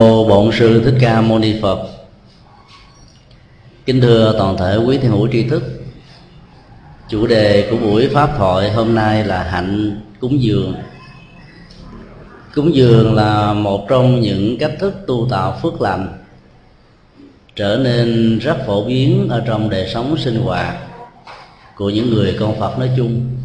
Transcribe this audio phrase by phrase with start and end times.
[0.00, 1.88] Bổn Sư Thích Ca Mâu Ni Phật.
[3.86, 5.62] Kính thưa toàn thể quý thiên hữu tri thức,
[7.08, 10.74] Chủ đề của buổi Pháp thoại hôm nay là hạnh cúng dường.
[12.54, 16.18] Cúng dường là một trong những cách thức tu tạo phước lành,
[17.56, 20.76] Trở nên rất phổ biến ở trong đời sống sinh hoạt
[21.76, 23.36] Của những người con Phật nói chung.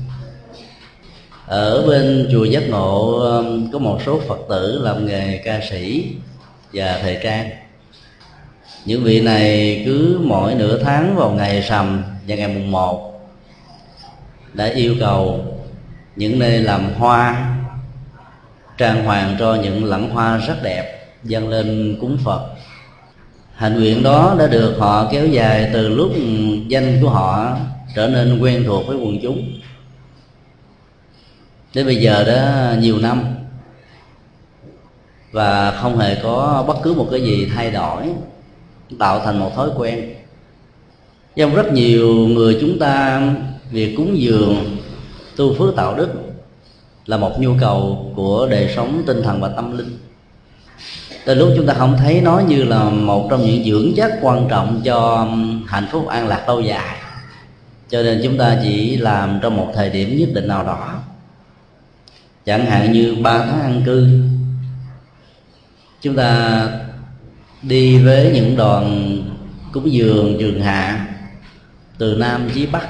[1.48, 6.06] Ở bên chùa giác ngộ um, có một số phật tử làm nghề ca sĩ
[6.74, 7.50] và thời trang
[8.86, 13.14] những vị này cứ mỗi nửa tháng vào ngày sầm và ngày mùng một
[14.54, 15.46] đã yêu cầu
[16.16, 17.56] những nơi làm hoa
[18.78, 22.50] trang hoàng cho những lẵng hoa rất đẹp dâng lên cúng phật.
[23.56, 26.12] Hạnh nguyện đó đã được họ kéo dài từ lúc
[26.68, 27.58] danh của họ
[27.96, 29.54] trở nên quen thuộc với quần chúng.
[31.74, 33.33] Đến bây giờ đó nhiều năm
[35.34, 38.04] và không hề có bất cứ một cái gì thay đổi,
[39.00, 40.14] tạo thành một thói quen.
[41.36, 43.22] Trong rất nhiều người chúng ta
[43.72, 44.78] việc cúng dường,
[45.36, 46.10] tu phước tạo đức
[47.06, 49.98] là một nhu cầu của đời sống tinh thần và tâm linh.
[51.26, 54.48] Từ lúc chúng ta không thấy nó như là một trong những dưỡng chất quan
[54.50, 56.98] trọng cho um, hạnh phúc an lạc lâu dài.
[57.90, 60.94] Cho nên chúng ta chỉ làm trong một thời điểm nhất định nào đó.
[62.46, 64.08] Chẳng hạn như ba tháng ăn cư
[66.04, 66.68] chúng ta
[67.62, 69.18] đi với những đoàn
[69.74, 71.08] cúng dường trường hạ
[71.98, 72.88] từ nam chí bắc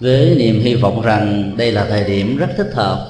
[0.00, 3.06] với niềm hy vọng rằng đây là thời điểm rất thích hợp.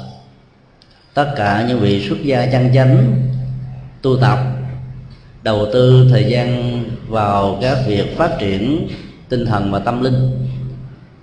[1.14, 3.22] Tất cả những vị xuất gia chân chánh,
[4.02, 4.38] tu tập,
[5.42, 8.88] đầu tư thời gian vào các việc phát triển
[9.28, 10.48] tinh thần và tâm linh,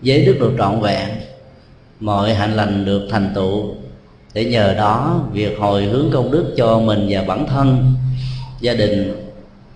[0.01, 1.09] giới đức được trọn vẹn,
[1.99, 3.75] mọi hạnh lành được thành tựu
[4.33, 7.93] để nhờ đó, việc hồi hướng công đức cho mình và bản thân,
[8.61, 9.13] gia đình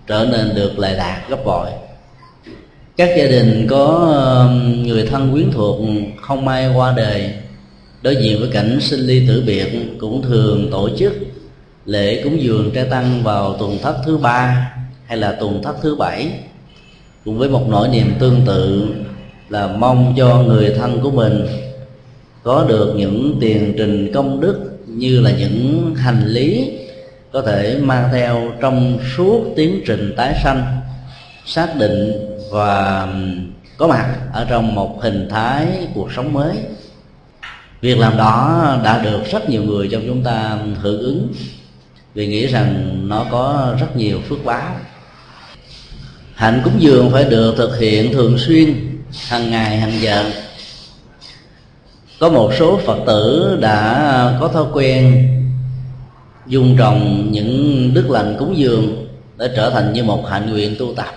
[0.08, 1.70] trở nên được lệ lạc, gấp bội.
[2.98, 4.10] Các gia đình có
[4.86, 5.80] người thân quyến thuộc
[6.22, 7.34] không may qua đời,
[8.02, 9.68] đối diện với cảnh sinh ly tử biệt
[10.00, 11.14] cũng thường tổ chức
[11.86, 14.72] lễ cúng dường trai tăng vào tuần thất thứ ba
[15.06, 16.32] hay là tuần thất thứ bảy,
[17.26, 18.88] cùng với một nỗi niềm tương tự
[19.50, 21.48] là mong cho người thân của mình
[22.48, 26.72] có được những tiền trình công đức như là những hành lý
[27.32, 30.82] có thể mang theo trong suốt tiến trình tái sanh,
[31.46, 32.12] xác định
[32.52, 33.08] và
[33.78, 36.58] có mặt ở trong một hình thái cuộc sống mới.
[37.82, 41.28] Việc làm đó đã được rất nhiều người trong chúng ta hưởng ứng,
[42.14, 44.76] vì nghĩ rằng nó có rất nhiều phước báo.
[46.34, 48.76] Hạnh cúng dường phải được thực hiện thường xuyên,
[49.28, 50.32] hàng ngày, hàng giờ
[52.20, 55.28] có một số phật tử đã có thói quen
[56.48, 59.08] dùng trồng những đức lành cúng dường
[59.38, 61.14] để trở thành như một hạnh nguyện tu tập.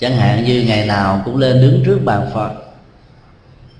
[0.00, 2.52] Chẳng hạn như ngày nào cũng lên đứng trước bàn phật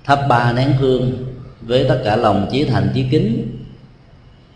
[0.04, 1.12] thắp ba nén hương
[1.60, 3.58] với tất cả lòng chí thành chí kính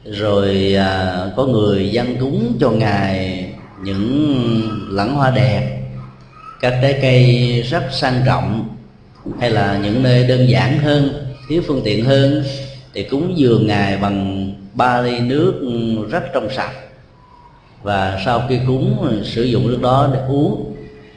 [0.05, 3.45] rồi à, có người dân cúng cho ngài
[3.83, 5.83] những lẵng hoa đẹp.
[6.61, 8.76] Các trái cây rất sang trọng
[9.41, 12.45] hay là những nơi đơn giản hơn, thiếu phương tiện hơn,
[12.95, 15.55] thì cúng dường ngài bằng ba ly nước
[16.11, 16.73] rất trong sạch.
[17.83, 20.77] Và sau khi cúng, sử dụng nước đó để uống,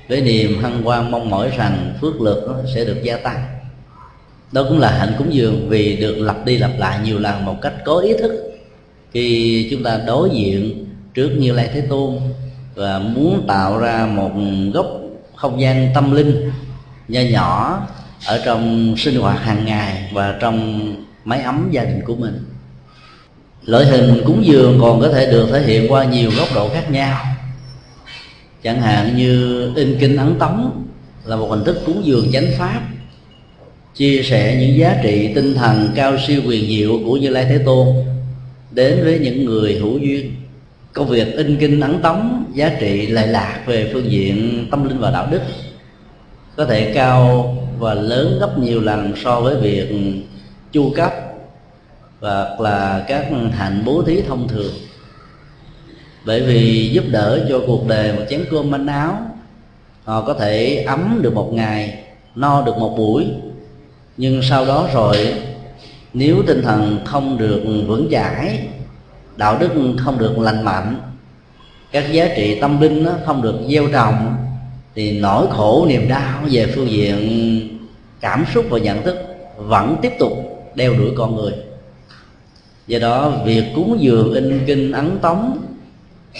[0.09, 3.45] với niềm hân hoan mong mỏi rằng phước lực nó sẽ được gia tăng.
[4.51, 7.55] Đó cũng là hạnh cúng dường vì được lặp đi lặp lại nhiều lần một
[7.61, 8.31] cách có ý thức.
[9.11, 12.17] Khi chúng ta đối diện trước như lai thế tôn
[12.75, 14.31] và muốn tạo ra một
[14.73, 14.87] góc
[15.35, 16.51] không gian tâm linh
[17.07, 17.81] nho nhỏ
[18.25, 22.39] ở trong sinh hoạt hàng ngày và trong máy ấm gia đình của mình.
[23.65, 26.91] Loại hình cúng dường còn có thể được thể hiện qua nhiều góc độ khác
[26.91, 27.25] nhau.
[28.63, 30.85] Chẳng hạn như in kinh ấn tống
[31.25, 32.81] là một hình thức cúng dường chánh pháp,
[33.95, 37.57] chia sẻ những giá trị tinh thần cao siêu quyền diệu của như lai thế
[37.57, 37.87] tôn
[38.71, 40.35] đến với những người hữu duyên.
[40.93, 44.99] Công việc in kinh ấn tống giá trị lệ lạc về phương diện tâm linh
[44.99, 45.41] và đạo đức
[46.59, 49.89] có thể cao và lớn gấp nhiều lần so với việc
[50.71, 51.13] chu cấp
[52.19, 54.73] và là các hạnh bố thí thông thường.
[56.25, 59.17] Bởi vì giúp đỡ cho cuộc đời một chén cơm manh áo,
[60.03, 62.03] họ có thể ấm được một ngày,
[62.35, 63.25] no được một buổi.
[64.17, 65.33] Nhưng sau đó rồi,
[66.13, 68.67] nếu tinh thần không được vững chãi,
[69.35, 70.95] đạo đức không được lành mạnh,
[71.91, 74.35] các giá trị tâm linh nó không được gieo trồng
[74.99, 77.79] thì nỗi khổ niềm đau về phương diện
[78.19, 79.17] cảm xúc và nhận thức
[79.57, 80.31] vẫn tiếp tục
[80.75, 81.53] đeo đuổi con người.
[82.87, 85.57] Do đó việc cúng dường in kinh ấn tống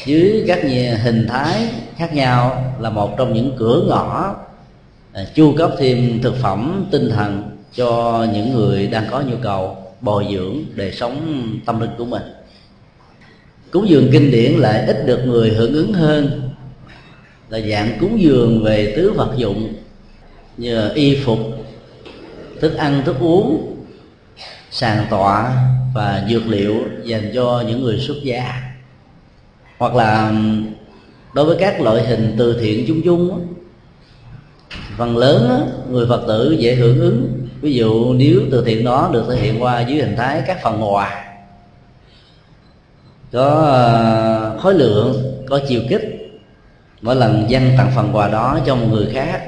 [0.05, 0.59] dưới các
[1.03, 1.67] hình thái
[1.97, 4.35] khác nhau là một trong những cửa ngõ
[5.13, 9.77] à, chu cấp thêm thực phẩm tinh thần cho những người đang có nhu cầu
[10.01, 12.23] bồi dưỡng đời sống tâm linh của mình.
[13.71, 16.48] Cúng dường kinh điển lại ít được người hưởng ứng hơn
[17.49, 19.73] là dạng cúng dường về tứ vật dụng
[20.57, 21.39] như y phục,
[22.61, 23.75] thức ăn, thức uống,
[24.71, 25.55] sàn tọa
[25.93, 28.61] và dược liệu dành cho những người xuất gia.
[29.77, 30.33] Hoặc là
[31.33, 33.47] đối với các loại hình từ thiện chung chung
[34.97, 37.47] phần lớn người phật tử dễ hưởng ứng.
[37.61, 40.93] Ví dụ nếu từ thiện đó được thể hiện qua dưới hình thái các phần
[40.93, 41.25] quà,
[43.31, 46.18] có ờ, khối lượng có chiều kích
[47.01, 49.41] mỗi lần dân tặng phần quà đó cho một người khác,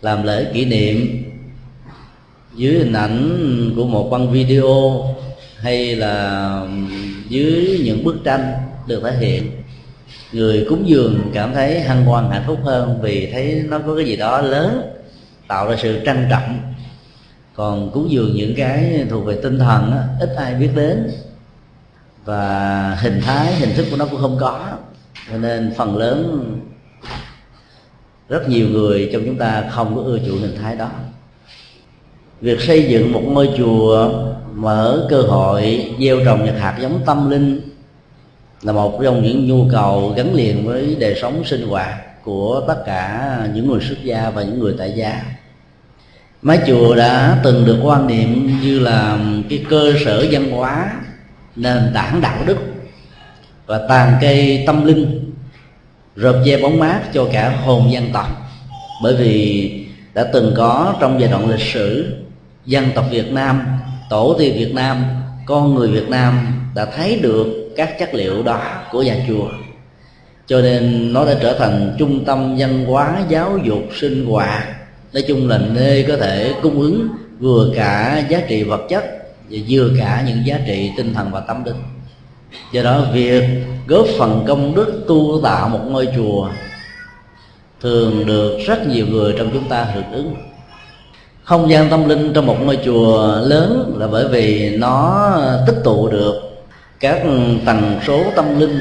[0.00, 1.24] làm lễ kỷ niệm
[2.54, 5.04] dưới hình ảnh của một băng video
[5.58, 6.66] hay là
[7.28, 8.52] dưới những bức tranh
[8.86, 9.50] được thể hiện,
[10.32, 14.04] người cúng dường cảm thấy hân hoan, hạnh phúc hơn vì thấy nó có cái
[14.04, 14.82] gì đó lớn,
[15.48, 16.58] tạo ra sự trân trọng.
[17.54, 21.10] Còn cúng dường những cái thuộc về tinh thần ít ai biết đến
[22.24, 24.68] và hình thái, hình thức của nó cũng không có
[25.30, 26.44] cho nên phần lớn
[28.28, 30.90] rất nhiều người trong chúng ta không có ưa chuộng hình thái đó.
[32.40, 34.12] Việc xây dựng một ngôi chùa,
[34.54, 37.60] mở cơ hội, gieo trồng những hạt giống tâm linh
[38.62, 42.82] là một trong những nhu cầu gắn liền với đời sống sinh hoạt của tất
[42.86, 45.22] cả những người xuất gia và những người tại gia.
[46.42, 49.18] Mái chùa đã từng được quan niệm như là
[49.50, 50.92] cái cơ sở văn hóa
[51.56, 52.56] nền tảng đạo đức
[53.72, 55.32] và tàn cây tâm linh
[56.16, 58.26] rợp che bóng mát cho cả hồn dân tộc.
[59.02, 59.70] Bởi vì
[60.14, 62.16] đã từng có trong giai đoạn lịch sử,
[62.66, 63.62] dân tộc Việt Nam,
[64.10, 65.04] tổ tiên Việt Nam,
[65.46, 68.60] con người Việt Nam đã thấy được các chất liệu đó
[68.90, 69.48] của nhà chùa.
[70.46, 74.66] Cho nên nó đã trở thành trung tâm văn hóa giáo dục sinh hoạt,
[75.12, 77.08] nói chung là nơi có thể cung ứng
[77.38, 79.04] vừa cả giá trị vật chất
[79.50, 81.76] và vừa cả những giá trị tinh thần và tâm linh
[82.72, 83.44] do đó việc
[83.86, 86.48] góp phần công đức tu tạo một ngôi chùa
[87.80, 90.34] thường được rất nhiều người trong chúng ta hưởng ứng.
[91.42, 95.32] Không gian tâm linh trong một ngôi chùa lớn là bởi vì nó
[95.66, 96.34] tích tụ được
[97.00, 97.22] các
[97.66, 98.80] tần số tâm linh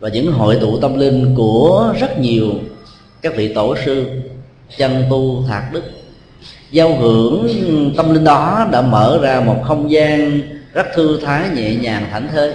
[0.00, 2.50] và những hội tụ tâm linh của rất nhiều
[3.22, 4.06] các vị tổ sư
[4.76, 5.82] chân tu, thạc đức.
[6.70, 7.48] Giao hưởng
[7.96, 10.40] tâm linh đó đã mở ra một không gian
[10.76, 12.54] rất thư thái, nhẹ nhàng, thảnh thơi.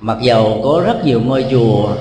[0.00, 1.96] Mặc dầu có rất nhiều ngôi chùa,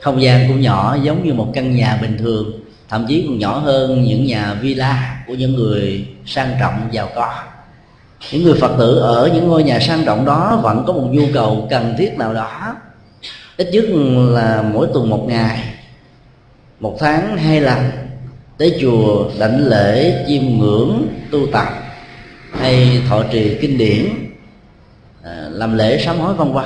[0.00, 2.52] không gian cũng nhỏ, giống như một căn nhà bình thường,
[2.88, 7.34] thậm chí còn nhỏ hơn những nhà villa của những người sang trọng giàu có.
[8.32, 11.24] Những người phật tử ở những ngôi nhà sang trọng đó vẫn có một nhu
[11.34, 12.76] cầu cần thiết nào đó.
[13.56, 13.84] Ít nhất
[14.30, 15.58] là mỗi tuần một ngày,
[16.80, 17.90] một tháng hai lần,
[18.58, 21.68] tới chùa đảnh lễ chiêm ngưỡng tu tập
[22.52, 24.25] hay thọ trì kinh điển.
[25.26, 26.64] À, làm lễ sám hối vân vân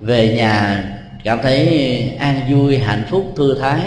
[0.00, 0.84] về nhà,
[1.24, 3.80] cảm thấy an vui, hạnh phúc, thư thái,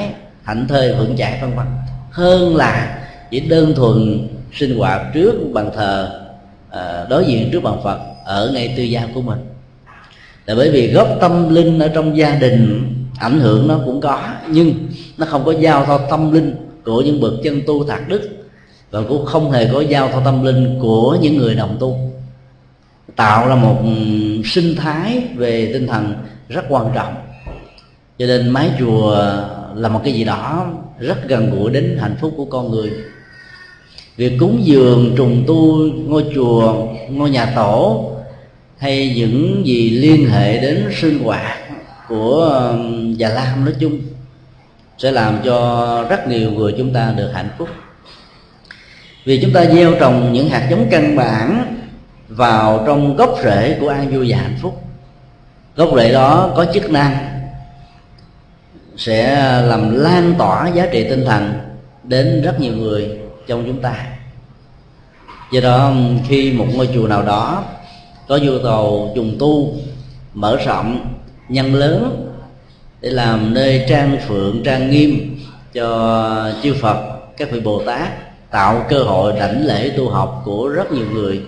[0.44, 1.66] hạnh thơi vững chãi vân vân
[2.12, 3.00] hơn là
[3.32, 6.22] chỉ đơn thuần sinh hoạt trước bàn thờ
[6.70, 9.40] à, đối diện trước bàn phật ở ngay tư gia của mình.
[10.46, 14.22] Là bởi vì gốc tâm linh ở trong gia đình, ảnh hưởng nó cũng có,
[14.50, 16.56] nhưng nó không có giao thoa tâm linh
[16.86, 18.30] của những bậc chân tu thạc đức
[18.92, 22.15] và cũng không hề có giao thoa tâm linh của những người đồng tu
[23.16, 23.90] tạo ra một ừ,
[24.46, 26.14] sinh thái về tinh thần
[26.50, 27.16] rất quan trọng.
[28.20, 29.16] Cho nên mái chùa
[29.76, 30.68] là một cái gì đó
[31.00, 32.92] rất gần gũi đến hạnh phúc của con người.
[34.18, 38.12] Việc cúng dường, trùng tu, ngôi chùa, ngôi nhà tổ
[38.78, 41.58] hay những gì liên hệ đến sinh hoạt
[42.08, 42.78] của ừ,
[43.18, 44.00] già lam nói chung
[44.98, 47.70] sẽ làm cho rất nhiều người chúng ta được hạnh phúc.
[49.26, 51.75] Vì chúng ta gieo trồng những hạt giống căn bản
[52.30, 54.82] vào trong gốc rễ của an vui và hạnh phúc.
[55.76, 57.18] Gốc rễ đó có chức năng
[58.98, 61.54] sẽ làm lan tỏa giá trị tinh thần
[62.04, 64.06] đến rất nhiều người trong chúng ta.
[65.52, 65.94] Do đó,
[66.28, 67.64] khi một ngôi chùa nào đó
[68.28, 69.74] có nhu cầu trùng tu,
[70.34, 71.14] mở rộng,
[71.50, 72.32] nhân lớn
[73.02, 75.40] để làm nơi trang phượng, trang nghiêm
[75.74, 78.10] cho chư Phật, các vị Bồ Tát,
[78.52, 81.42] tạo cơ hội đảnh lễ tu học của rất nhiều người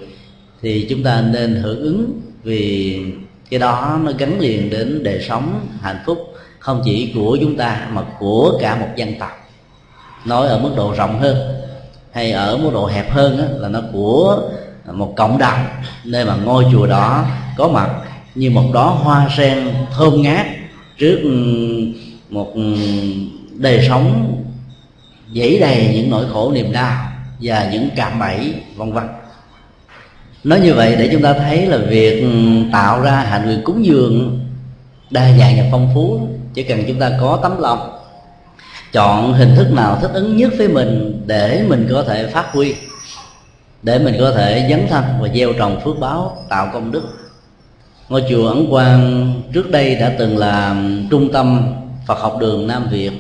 [0.62, 3.00] thì chúng ta nên hưởng ứng vì
[3.50, 6.18] cái đó nó gắn liền đến đời sống hạnh phúc
[6.60, 9.32] không chỉ của chúng ta mà của cả một dân tộc.
[10.26, 11.38] Nói ở mức độ rộng hơn
[12.12, 14.42] hay ở mức độ hẹp hơn đó, là nó của
[14.92, 15.66] một cộng đồng.
[16.04, 17.26] Nơi mà ngôi chùa đó
[17.58, 17.90] có mặt
[18.36, 20.46] như một đóa hoa sen thơm ngát
[20.98, 21.32] trước ừ,
[22.30, 22.54] một
[23.54, 24.36] đời sống
[25.32, 27.12] dẫy đầy những nỗi khổ niềm đau
[27.42, 29.08] và những cạm bẫy vân vân
[30.44, 32.26] nói như vậy để chúng ta thấy là việc
[32.72, 34.40] tạo ra hạnh nguyện cúng dường
[35.10, 38.00] đa dạng và phong phú, chỉ cần chúng ta có tấm lòng,
[38.92, 42.76] chọn hình thức nào thích ứng nhất với mình để mình có thể phát huy,
[43.84, 47.04] để mình có thể dấn thân và gieo trồng phước báo, tạo công đức.
[48.10, 50.76] Ngôi chùa ấn quang trước đây đã từng là
[51.12, 51.74] trung tâm
[52.08, 53.12] phật học đường nam việt,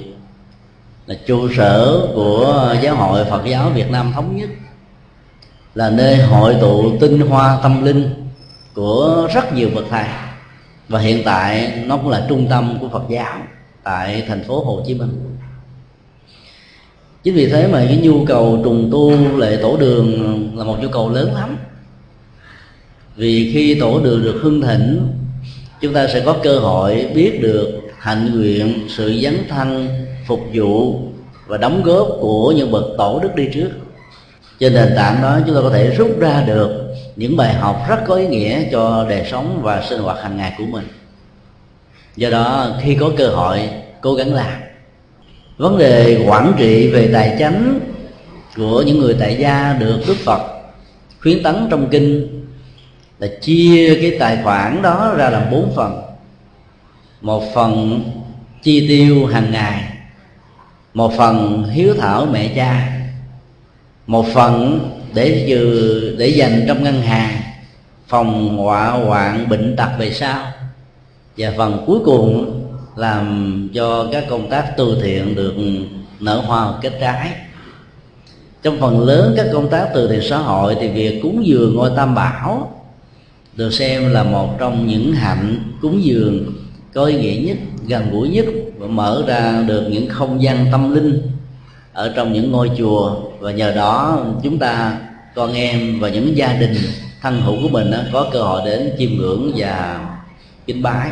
[1.06, 4.50] là trụ sở của giáo hội phật giáo việt nam thống nhất
[5.78, 8.10] là nơi hội tụ tinh hoa tâm linh
[8.74, 10.06] của rất nhiều bậc thầy.
[10.90, 13.38] Và hiện tại nó cũng là trung tâm của phật giáo
[13.84, 15.10] tại thành phố hồ chí minh.
[17.24, 20.90] Chính vì thế mà cái nhu cầu trùng tu lệ tổ đường là một nhu
[20.90, 21.58] cầu lớn lắm.
[23.16, 25.08] Vì khi tổ đường được hưng thịnh,
[25.82, 29.88] chúng ta sẽ có cơ hội biết được hạnh nguyện, sự dấn thân,
[30.28, 31.00] phục vụ
[31.48, 33.70] và đóng góp của những bậc tổ đức đi trước
[34.60, 38.00] trên nền tảng đó chúng ta có thể rút ra được những bài học rất
[38.08, 40.88] có ý nghĩa cho đời sống và sinh hoạt hàng ngày của mình.
[42.16, 43.70] Do đó, khi có cơ hội,
[44.02, 44.62] cố gắng làm.
[45.58, 47.80] Vấn đề quản trị về tài chánh
[48.56, 50.42] của những người tại gia được đức phật
[51.22, 52.28] khuyến tấn trong kinh
[53.20, 56.02] là chia cái tài khoản đó ra làm bốn phần.
[57.22, 58.02] Một phần
[58.64, 59.84] chi tiêu hàng ngày,
[60.94, 62.97] một phần hiếu thảo mẹ cha
[64.08, 64.80] một phần
[65.14, 67.42] để trừ để dành trong ngân hàng,
[68.08, 70.46] phòng họa hoạn bệnh tật về sau.
[71.38, 72.62] Và phần cuối cùng
[72.96, 75.54] làm cho các công tác từ thiện được
[76.20, 77.32] nở hoa kết trái.
[78.64, 81.92] Trong phần lớn các công tác từ thiện xã hội thì việc cúng dường ngôi
[81.96, 82.74] tam bảo
[83.56, 86.54] được xem là một trong những hạnh cúng dường
[86.94, 88.46] có ý nghĩa nhất, gần gũi nhất
[88.78, 91.22] và mở ra được những không gian tâm linh
[91.94, 94.98] ở trong những ngôi chùa và nhờ đó chúng ta,
[95.36, 96.76] con em và những gia đình
[97.22, 100.00] thân hữu của mình có cơ hội đến chiêm ngưỡng và
[100.66, 101.12] kính bái.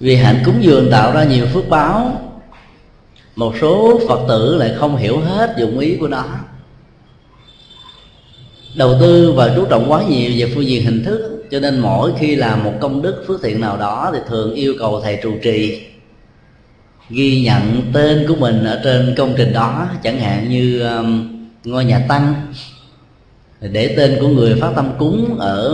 [0.00, 2.20] Vì hạnh cúng dường tạo ra nhiều phước báo,
[3.36, 6.24] một số phật tử lại không hiểu hết dụng ý của nó.
[8.74, 12.12] Đầu tư và chú trọng quá nhiều về phương diện hình thức, cho nên mỗi
[12.18, 15.32] khi làm một công đức phước thiện nào đó thì thường yêu cầu thầy trụ
[15.42, 15.86] trì
[17.10, 21.84] ghi nhận tên của mình ở trên công trình đó chẳng hạn như um, ngôi
[21.84, 22.34] nhà tăng.
[23.60, 25.68] Để tên của người phát tâm cúng ở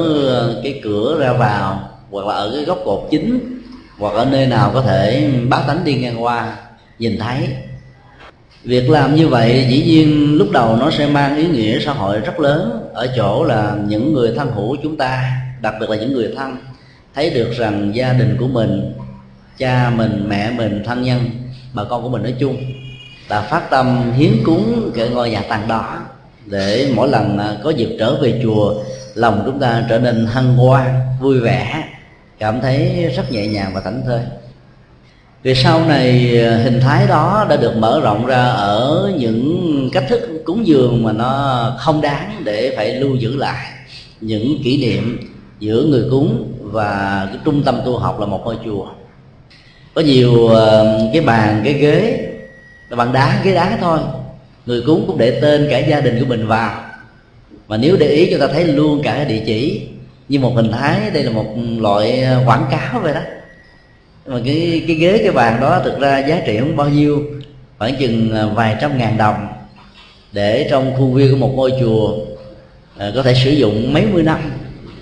[0.57, 3.61] uh, cái cửa ra vào hoặc là ở cái góc cột chính
[3.99, 6.57] hoặc ở nơi nào có thể bác tánh đi ngang qua
[6.99, 7.49] nhìn thấy.
[8.65, 12.21] Việc làm như vậy dĩ nhiên lúc đầu nó sẽ mang ý nghĩa xã hội
[12.21, 16.13] rất lớn ở chỗ là những người thân hữu chúng ta đặc biệt là những
[16.13, 16.57] người thân
[17.15, 18.93] thấy được rằng gia đình của mình
[19.59, 21.31] cha mình, mẹ mình, thân nhân,
[21.75, 22.57] bà con của mình nói chung.
[23.29, 25.99] Là phát tâm hiến cúng cái ngôi nhà tàn đó
[26.47, 28.75] để mỗi lần có dịp trở về chùa,
[29.15, 31.85] lòng chúng ta trở nên hân hoan vui vẻ,
[32.39, 34.21] cảm thấy rất nhẹ nhàng và thảnh thơi.
[35.43, 40.05] Vì sau này à, hình thái đó đã được mở rộng ra ở những cách
[40.09, 43.67] thức cúng dường mà nó không đáng để phải lưu giữ lại.
[44.21, 45.19] Những kỷ niệm
[45.61, 48.87] giữa người cúng và cái trung tâm tu học là một ngôi chùa
[49.95, 52.29] có nhiều ờ, cái bàn cái ghế
[52.89, 53.99] là bằng đá ghế đá thôi.
[54.67, 56.85] Người cúng cũng để tên cả gia đình của mình vào.
[57.69, 59.83] Mà nếu để ý chúng ta thấy luôn cả địa chỉ
[60.29, 61.47] như một hình thái đây là một
[61.79, 63.21] loại ờ, quảng cáo vậy đó.
[64.27, 67.23] Mà cái cái ghế cái bàn đó thực ra giá trị không bao nhiêu
[67.79, 69.47] khoảng chừng ờ, vài trăm ngàn đồng
[70.33, 72.15] để trong khuôn viên của một ngôi chùa
[72.99, 74.39] à, có thể sử dụng mấy mươi năm.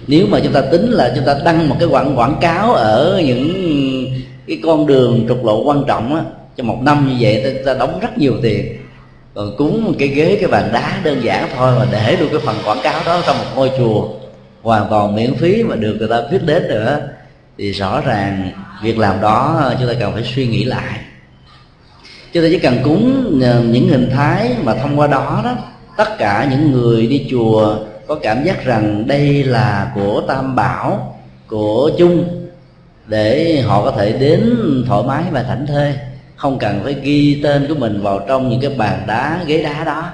[0.07, 3.23] Nếu mà chúng ta tính là chúng ta đăng một cái quảng quảng cáo ở
[3.25, 3.51] những
[4.51, 6.23] cái con đường trục lộ quan trọng á
[6.57, 8.77] trong một năm như vậy ta, ta đóng rất nhiều tiền.
[9.35, 12.41] Còn cúng một cái ghế cái bàn đá đơn giản thôi mà để được cái
[12.45, 14.09] phần quảng cáo đó trong một ngôi chùa.
[14.63, 17.01] Hoàn toàn miễn phí mà được người ta biết đến nữa.
[17.59, 18.51] Thì rõ ràng
[18.83, 20.99] việc làm đó chúng ta cần phải suy nghĩ lại.
[22.33, 25.55] Chúng ta chỉ cần cúng ờ, những hình thái mà thông qua đó đó
[25.97, 27.77] tất cả những người đi chùa
[28.07, 31.17] có cảm giác rằng đây là của tam bảo
[31.47, 32.40] của chung
[33.11, 35.95] để họ có thể đến thoải mái và thảnh thơi.
[36.37, 39.85] Không cần phải ghi tên của mình vào trong những cái bàn đá, ghế đá
[39.85, 40.05] đó.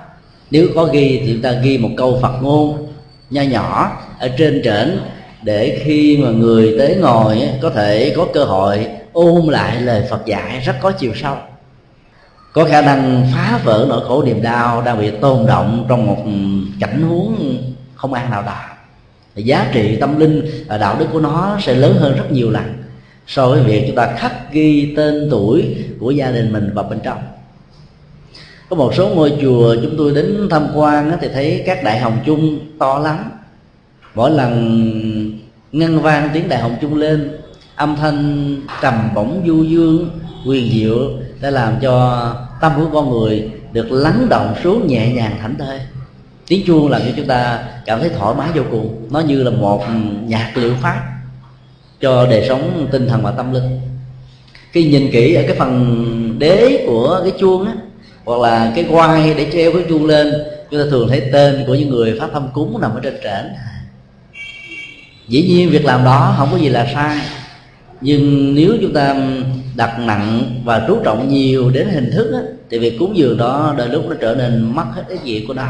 [0.51, 2.89] Nếu có ghi thì chúng ta ghi một câu phật ngôn
[3.31, 4.99] nho nhỏ ở trên trển
[5.43, 10.27] để khi mà người tới ngồi có thể có cơ hội ôm lại lời Phật
[10.27, 11.37] dạy rất có chiều sâu.
[12.53, 16.25] Có khả năng phá vỡ nỗi khổ niềm đau đang bị tôn động trong một
[16.81, 17.57] cảnh huống
[17.95, 18.57] không an nào đó.
[19.35, 22.86] Giá trị tâm linh và đạo đức của nó sẽ lớn hơn rất nhiều lần
[23.27, 27.01] so với việc chúng ta khắc ghi tên tuổi của gia đình mình vào bên
[27.05, 27.19] trong.
[28.71, 32.19] Có một số ngôi chùa chúng tôi đến tham quan thì thấy các đại hồng
[32.27, 33.31] chung to lắm.
[34.15, 35.41] Mỗi lần
[35.73, 37.31] ngân vang tiếng đại hồng chung lên,
[37.77, 40.11] âm thanh trầm bổng du dương,
[40.47, 45.37] quyền diệu đã làm cho tâm của con người được lắng động xuống nhẹ nhàng
[45.41, 45.81] thảnh thơi.
[46.49, 49.07] Tiếng chuông làm cho chúng ta cảm thấy thoải mái vô cùng.
[49.11, 49.85] Nó như là một
[50.27, 51.16] nhạc liệu pháp
[52.07, 53.81] cho đời sống tinh thần và tâm linh.
[54.73, 57.73] Khi nhìn kỹ ở cái phần đế của cái chuông á
[58.25, 60.33] hoặc là cái quai để treo cái chuông lên
[60.71, 63.45] chúng ta thường thấy tên của những người phát thâm cúng nằm ở trên trển.
[65.29, 67.19] Dĩ nhiên việc làm đó không có gì là sai
[68.01, 69.17] nhưng nếu chúng ta
[69.77, 73.75] đặt nặng và chú trọng nhiều đến hình thức á, thì việc cúng dường đó
[73.79, 75.69] đôi lúc nó trở nên mất hết ý nghĩa của nó.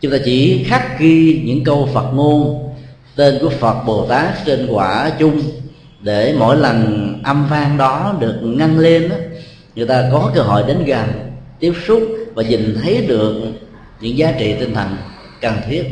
[0.00, 2.73] Chúng ta chỉ khắc ghi những câu phật ngôn
[3.16, 5.42] tên của phật bồ tát trên quả chung
[6.00, 9.16] để mỗi lần âm vang đó được ngăn lên đó,
[9.74, 11.08] người ta có cơ hội đến gần
[11.58, 12.02] tiếp xúc
[12.34, 13.34] và nhìn thấy được
[14.00, 14.96] những giá trị tinh thần
[15.40, 15.84] cần thiết.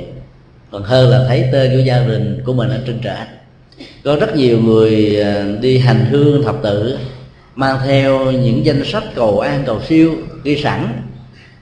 [0.71, 3.27] Còn hơn là thấy tên của gia đình của mình ở trên trển
[4.05, 6.99] có rất nhiều người à, đi hành hương thập tự
[7.55, 10.13] mang theo những danh sách cầu an cầu siêu
[10.45, 10.89] ghi sẵn.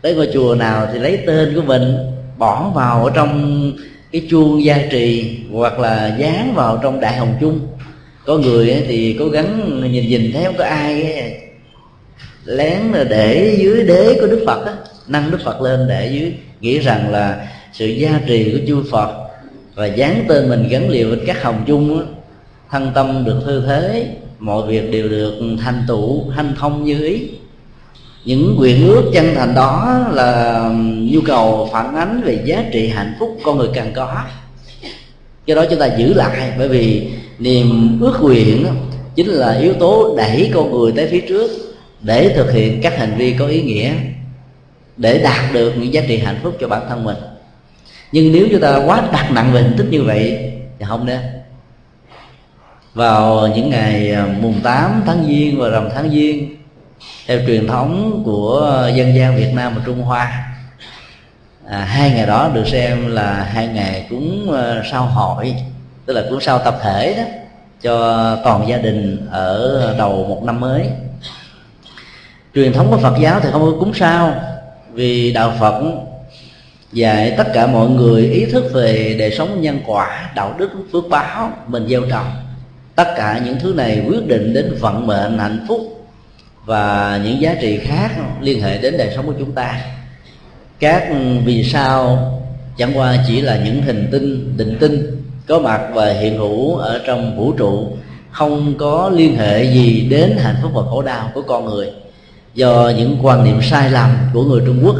[0.02, 1.96] Tới ngôi chùa nào thì lấy tên của mình
[2.38, 3.72] bỏ vào ở trong
[4.12, 7.60] cái chuông gia trì hoặc là dán vào trong đại hồng chung.
[8.26, 11.14] Có người thì cố gắng nhìn nhìn thấy không có ai
[12.44, 12.78] lén
[13.10, 14.72] để dưới đế của đức phật á,
[15.08, 19.28] nâng đức phật lên để dưới, nghĩ rằng là sự gia trì của chư phật
[19.74, 22.04] và dán tên mình gắn liền với các hồng chung á,
[22.70, 24.06] thân tâm được thư thế,
[24.38, 27.28] mọi việc đều được thành tựu, hanh thông như ý
[28.24, 30.60] những nguyện ước chân thành đó là
[30.98, 34.24] nhu cầu phản ánh về giá trị hạnh phúc con người cần có.
[35.46, 37.08] Do đó chúng ta giữ lại, bởi vì
[37.38, 38.66] niềm ước nguyện
[39.14, 41.50] chính là yếu tố đẩy con người tới phía trước
[42.00, 43.92] để thực hiện các hành vi có ý nghĩa,
[44.96, 47.16] để đạt được những giá trị hạnh phúc cho bản thân mình.
[48.12, 51.20] Nhưng nếu chúng ta quá đặt nặng về hình thức như vậy thì không nên.
[52.94, 56.59] Vào những ngày à, mùng 8 tháng giêng và rằm tháng giêng
[57.26, 60.50] theo truyền thống của dân gian Việt Nam và Trung Hoa
[61.68, 65.54] à, hai ngày đó được xem là hai ngày cúng ờ, sao hội
[66.06, 67.22] tức là cúng sao tập thể đó
[67.82, 70.86] cho toàn gia đình ở đầu một năm mới.
[72.54, 74.34] Truyền thống của Phật giáo thì không có cúng sao
[74.92, 75.82] vì đạo Phật
[76.92, 81.04] dạy tất cả mọi người ý thức về đời sống nhân quả đạo đức phước
[81.10, 82.26] báo mình gieo trồng.
[82.94, 85.99] Tất cả những thứ này quyết định đến vận mệnh hạnh phúc
[86.70, 89.80] và những giá trị khác liên hệ đến đời sống của chúng ta.
[90.78, 91.08] Các
[91.44, 92.18] vì sao
[92.76, 97.00] chẳng qua chỉ là những hình tinh định tinh có mặt và hiện hữu ở
[97.06, 97.96] trong vũ trụ
[98.30, 101.92] không có liên hệ gì đến hạnh phúc và khổ đau của con người.
[102.54, 104.96] Do những quan niệm sai lầm của người trung quốc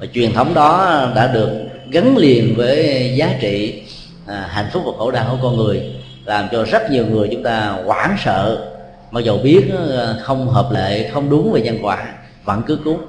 [0.00, 1.50] và truyền thống đó đã được
[1.90, 3.82] gắn liền với giá trị
[4.26, 5.82] à, hạnh phúc và khổ đau của con người
[6.24, 8.68] làm cho rất nhiều người chúng ta hoảng sợ
[9.10, 12.06] mặc dù biết ờ, không hợp lệ không đúng về nhân quả
[12.44, 13.00] vẫn cứ cúng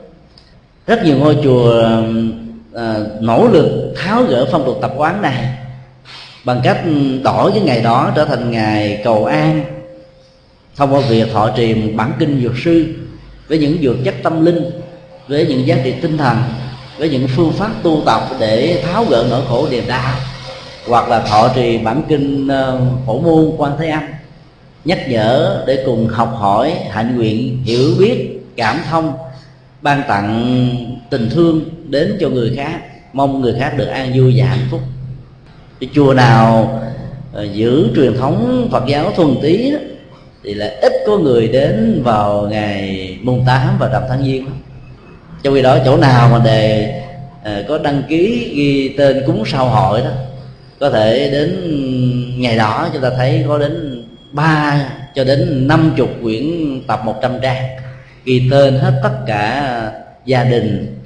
[0.88, 1.84] rất nhiều ngôi chùa
[2.76, 5.58] à, nỗ lực tháo gỡ phong tục tập quán này
[6.46, 6.82] bằng cách
[7.24, 9.64] đổi cái ngày đó trở thành ngày cầu an.
[10.76, 12.86] Thông qua việc thọ trì bản kinh dược sư
[13.48, 14.72] với những dược chất tâm linh
[15.28, 16.38] với những giá trị tinh thần
[16.98, 20.14] với những phương pháp tu tập để tháo gỡ nỗi khổ niềm đau
[20.88, 24.04] hoặc là thọ trì bản kinh ờ, phổ môn quan thế âm
[24.86, 29.14] nhắc nhở để cùng học hỏi hạnh nguyện hiểu biết cảm thông
[29.82, 30.56] ban tặng
[31.10, 32.80] tình thương đến cho người khác.
[33.14, 34.80] Mong người khác được an vui và hạnh phúc.
[35.80, 36.80] Cái chùa nào
[37.34, 39.78] ờ, giữ truyền thống Phật giáo thuần tí đó,
[40.44, 44.46] thì là ít có người đến vào ngày mùng 8 và rằm tháng giêng.
[45.44, 46.94] Trong khi đó chỗ nào mà đề
[47.44, 50.12] ờ, có đăng ký ghi tên cúng sau hội đó
[50.80, 51.52] có thể đến
[52.38, 53.89] ngày đó chúng ta thấy có đến
[54.32, 56.44] ba cho đến năm chục quyển
[56.88, 57.66] tập một trăm trang,
[58.26, 59.92] ghi tên hết tất cả
[60.26, 60.98] gia đình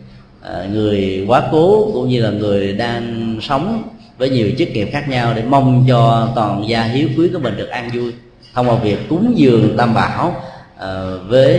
[0.42, 3.84] à, người quá cố cũng như là người đang sống
[4.18, 7.58] với nhiều chức nghiệp khác nhau để mong cho toàn gia hiếu quý của mình
[7.58, 8.14] được an vui.
[8.54, 10.36] Thông qua việc cúng dường tam bảo
[10.78, 11.58] à, với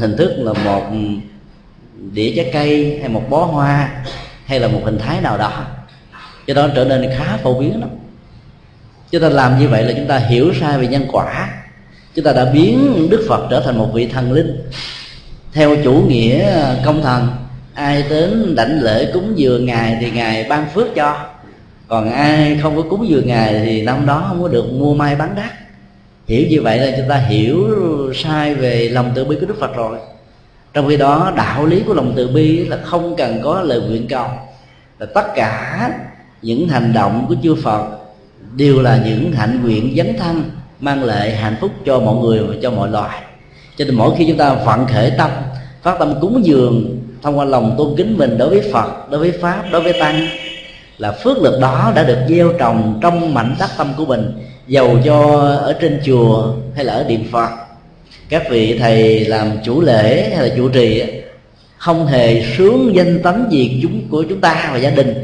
[0.00, 0.82] hình thức là một
[2.12, 3.90] đĩa trái cây hay một bó hoa
[4.44, 5.52] hay là một hình thái nào đó.
[6.46, 7.88] Cho đó trở nên khá phổ biến lắm
[9.10, 11.48] chúng ta làm như vậy là chúng ta hiểu sai về nhân quả.
[12.14, 14.70] Chúng ta đã biến đức phật trở thành một vị thần linh.
[15.52, 17.28] Theo chủ nghĩa công thần,
[17.74, 21.26] ai đến đảnh lễ cúng dường ngài thì ngài ban phước cho.
[21.88, 25.16] Còn ai không có cúng dường ngài thì năm đó không có được mua may
[25.16, 25.52] bán đắt.
[26.26, 27.68] Hiểu như vậy là chúng ta hiểu
[28.14, 29.98] sai về lòng từ bi của đức phật rồi.
[30.74, 34.08] Trong khi đó, đạo lý của lòng từ bi là không cần có lời nguyện
[34.08, 34.26] cầu.
[34.98, 35.90] Là tất cả
[36.42, 37.97] những hành động của chư phật
[38.56, 42.54] đều là những hạnh nguyện dấn thân, mang lại hạnh phúc cho mọi người và
[42.62, 43.22] cho mọi loài.
[43.76, 45.30] Cho nên mỗi khi chúng ta vận khởi tâm,
[45.82, 49.32] phát tâm cúng dường, thông qua lòng tôn kính mình đối với phật, đối với
[49.32, 50.28] pháp, đối với tăng,
[50.98, 54.32] là phước lực đó đã được gieo trồng trong mảnh đất tâm của mình,
[54.66, 57.50] dầu cho ở trên chùa hay là ở điện phật.
[58.28, 61.04] Các vị thầy làm chủ lễ hay là chủ trì
[61.76, 65.14] không hề sướng danh tánh gì chúng, của chúng ta và gia đình.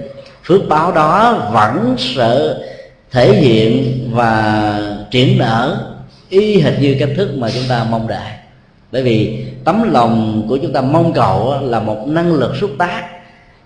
[0.45, 2.65] Phước báo đó vẫn sợ
[3.15, 5.91] thể hiện và triển nở
[6.29, 8.33] y hệt như cách thức mà chúng ta mong đợi.
[8.93, 13.03] Bởi vì tấm lòng của chúng ta mong cầu là một năng lực xúc tác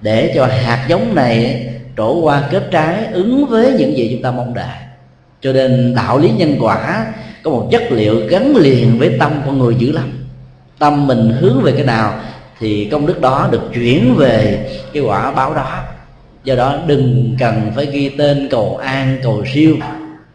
[0.01, 4.31] để cho hạt giống này trổ qua kết trái ứng với những gì chúng ta
[4.31, 4.77] mong đợi.
[5.41, 7.07] Cho nên đạo lý nhân quả
[7.43, 10.27] có một chất liệu gắn liền với tâm con người dữ lắm.
[10.79, 12.21] Tâm mình hướng về cái nào
[12.59, 15.85] thì công đức đó được chuyển về cái quả báo đó
[16.49, 19.77] do đó đừng cần phải ghi tên cầu an cầu siêu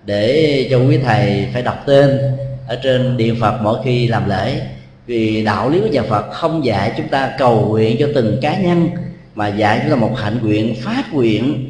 [0.06, 2.20] để cho quý thầy phải đọc tên
[2.68, 4.62] ở trên điện phật mỗi khi làm lễ.
[5.08, 8.58] Vì đạo lý của nhà phật không dạy chúng ta cầu nguyện cho từng cá
[8.58, 8.90] nhân
[9.36, 11.70] mà dạy chúng ta một hạnh nguyện phát nguyện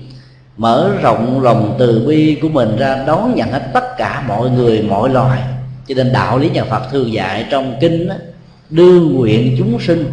[0.58, 4.82] mở rộng lòng từ bi của mình ra đón nhận hết tất cả mọi người
[4.82, 5.42] mọi loài.
[5.88, 8.16] Cho nên đạo lý nhà phật thường dạy trong kinh đó,
[8.70, 10.06] đương nguyện chúng sinh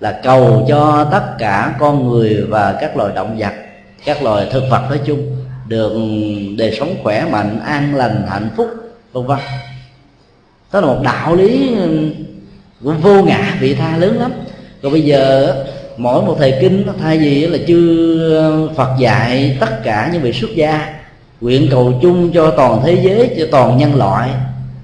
[0.00, 3.52] là cầu cho tất cả con người và các loài động vật,
[4.04, 5.36] các loài thực vật nói chung,
[5.68, 5.92] được
[6.58, 8.68] đời sống khỏe, mạnh, an lành, hạnh phúc,
[9.12, 9.38] vân vân.
[10.72, 11.76] Đó là một đạo lý
[12.84, 14.32] cũng vô ngã vị tha lớn lắm.
[14.82, 15.54] Còn bây giờ,
[15.96, 18.18] mỗi một thời kinh, thay vì là chư
[18.76, 20.94] Phật dạy tất cả những vị xuất gia,
[21.40, 24.30] nguyện cầu chung cho toàn thế giới, cho toàn nhân loại,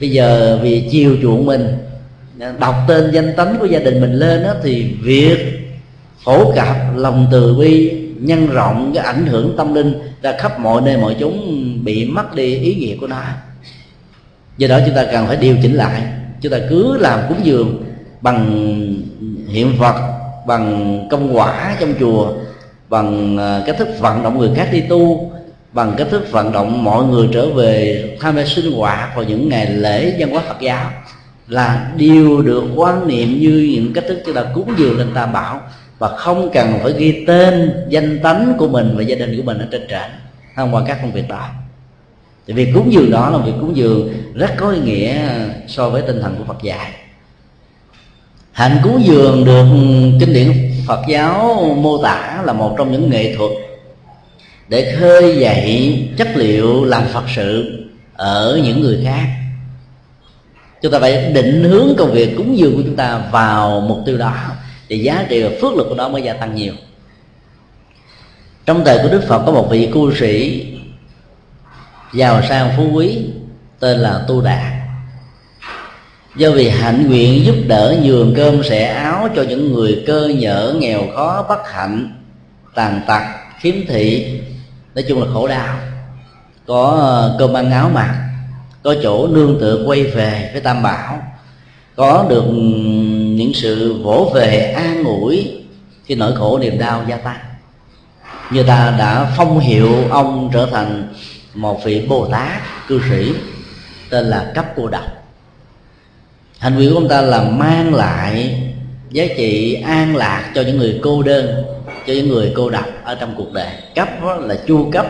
[0.01, 1.79] bây giờ vì chiều chuộng mình
[2.59, 5.39] đọc tên danh tánh của gia đình mình lên đó, thì việc
[6.25, 10.83] phổ cập lòng từ bi nhân rộng cái ảnh hưởng tâm linh ra khắp mọi
[10.83, 13.23] nơi mọi chúng bị mất đi ý nghĩa của nó.
[14.59, 16.03] Do đó chúng ta cần phải điều chỉnh lại.
[16.41, 17.85] Chúng ta cứ làm cúng dường
[18.21, 18.45] bằng
[19.49, 20.13] hiện vật
[20.47, 22.33] bằng công quả trong chùa
[22.89, 25.31] bằng à, cách thức vận động người khác đi tu
[25.73, 29.49] bằng cách thức vận động mọi người trở về tham gia sinh hoạt vào những
[29.49, 30.91] ngày lễ văn hóa Phật giáo
[31.49, 35.33] là điều được quan niệm như những cách thức chúng ta cúng dường lên tam
[35.33, 35.61] bảo
[35.99, 39.59] và không cần phải ghi tên danh tánh của mình và gia đình của mình
[39.59, 40.11] ở trên trển,
[40.57, 41.49] thông qua các công việc đó
[42.47, 45.21] thì việc cúng dường đó là việc cúng dường rất có ý nghĩa
[45.69, 46.93] so với tinh thần của Phật dạy.
[48.53, 49.67] Hạnh cúng dường được
[50.21, 53.51] kinh điển Phật giáo mô tả là một trong những nghệ thuật
[54.69, 57.83] để khơi dậy chất liệu làm Phật sự
[58.15, 59.27] ở những người khác
[60.83, 64.19] chúng ta phải định hướng công việc cúng dường của chúng ta vào mục tiêu
[64.19, 64.35] đó.
[64.89, 66.73] Thì giá trị và phước lực của nó mới gia tăng nhiều.
[68.67, 70.67] Trong thời của đức phật có một vị cư sĩ
[72.15, 73.19] giàu sang phú quý,
[73.81, 74.73] tên là tu đạt.
[76.37, 80.75] Do vì hạnh nguyện giúp đỡ nhường cơm sẻ áo cho những người cơ nhở
[80.79, 82.23] nghèo khó bất hạnh,
[82.75, 83.23] tàn tật,
[83.61, 84.41] khiếm thị,
[84.95, 85.79] nói chung là khổ đau,
[86.67, 88.26] có ờ, cơm ăn áo mặc
[88.87, 91.23] có chỗ nương tựa quay về với tam bảo.
[91.97, 92.45] Có được
[93.37, 95.53] những sự vỗ về an ủi
[96.05, 97.39] khi nỗi khổ niềm đau gia tăng.
[98.51, 101.15] Như ta đã phong hiệu ông trở thành
[101.55, 103.33] một vị bồ tát, cư sĩ,
[104.11, 105.05] tên là cấp cô độc.
[106.59, 108.63] Hành vi của ông ta là mang lại
[109.11, 111.65] giá trị an lạc cho những người cô đơn,
[112.07, 113.71] cho những người cô độc ở trong cuộc đời.
[113.95, 114.09] Cấp
[114.41, 115.07] là chu cấp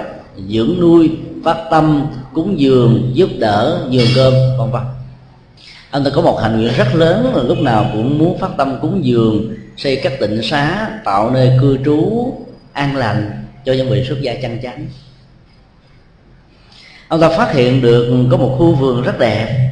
[0.49, 1.11] dưỡng nuôi,
[1.45, 4.83] phát tâm, cúng dường, giúp đỡ dường cơm, vân vân.
[5.91, 8.79] Anh ta có một hành nguyện rất lớn là lúc nào cũng muốn phát tâm
[8.83, 12.33] cúng dường, xây các tịnh xá, tạo nơi cư trú,
[12.73, 14.87] an lành cho những vị xuất gia chăn chắn
[17.09, 19.71] ông ta phát hiện được có một khu vườn rất đẹp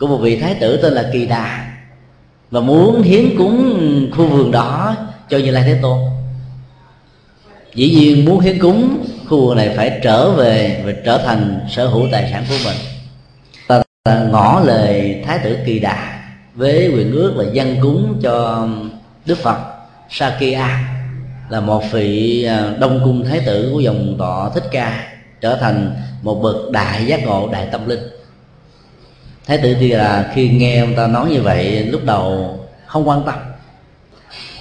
[0.00, 1.76] của một vị thái tử tên là kỳ đà,
[2.50, 4.96] và muốn hiến cúng khu vườn đó
[5.30, 5.98] cho như lai thế tôn.
[7.74, 11.86] Dĩ nhiên muốn hiến cúng khu vực này phải trở về và trở thành sở
[11.86, 12.76] hữu tài sản của mình.
[14.30, 16.22] Ngỏ lời thái tử kỳ đà
[16.54, 18.68] với quyền ước là dân cúng cho
[19.26, 19.58] đức phật
[20.10, 20.96] sakya
[21.48, 25.08] là một vị à, đông cung thái tử của dòng tọa thích ca,
[25.40, 28.00] trở thành một bậc đại giác ngộ, đại tâm linh.
[29.46, 33.22] Thái tử thì là khi nghe ông ta nói như vậy, lúc đầu không quan
[33.26, 33.34] tâm,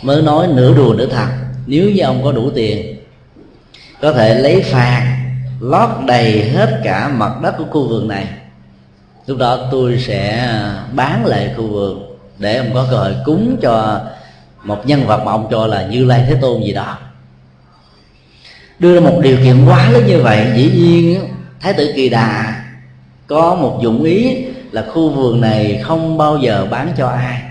[0.02, 1.28] mới nói nửa đùa nửa thật
[1.68, 2.95] nếu như ông có đủ tiền
[4.02, 5.18] có thể lấy phạt,
[5.60, 8.28] lót đầy hết cả mặt đất của khu vườn này.
[9.26, 10.50] Lúc đó tôi sẽ
[10.92, 14.02] bán lại khu vườn để ông có cơ hội cúng cho
[14.64, 16.98] một nhân vật mà ông cho là như lai thế tôn gì đó.
[18.80, 21.20] Đưa ra một điều kiện quá lớn như vậy, dĩ nhiên
[21.62, 22.64] thái tử kỳ đà
[23.28, 27.42] có một dụng ý là khu vườn này không bao giờ bán cho ai.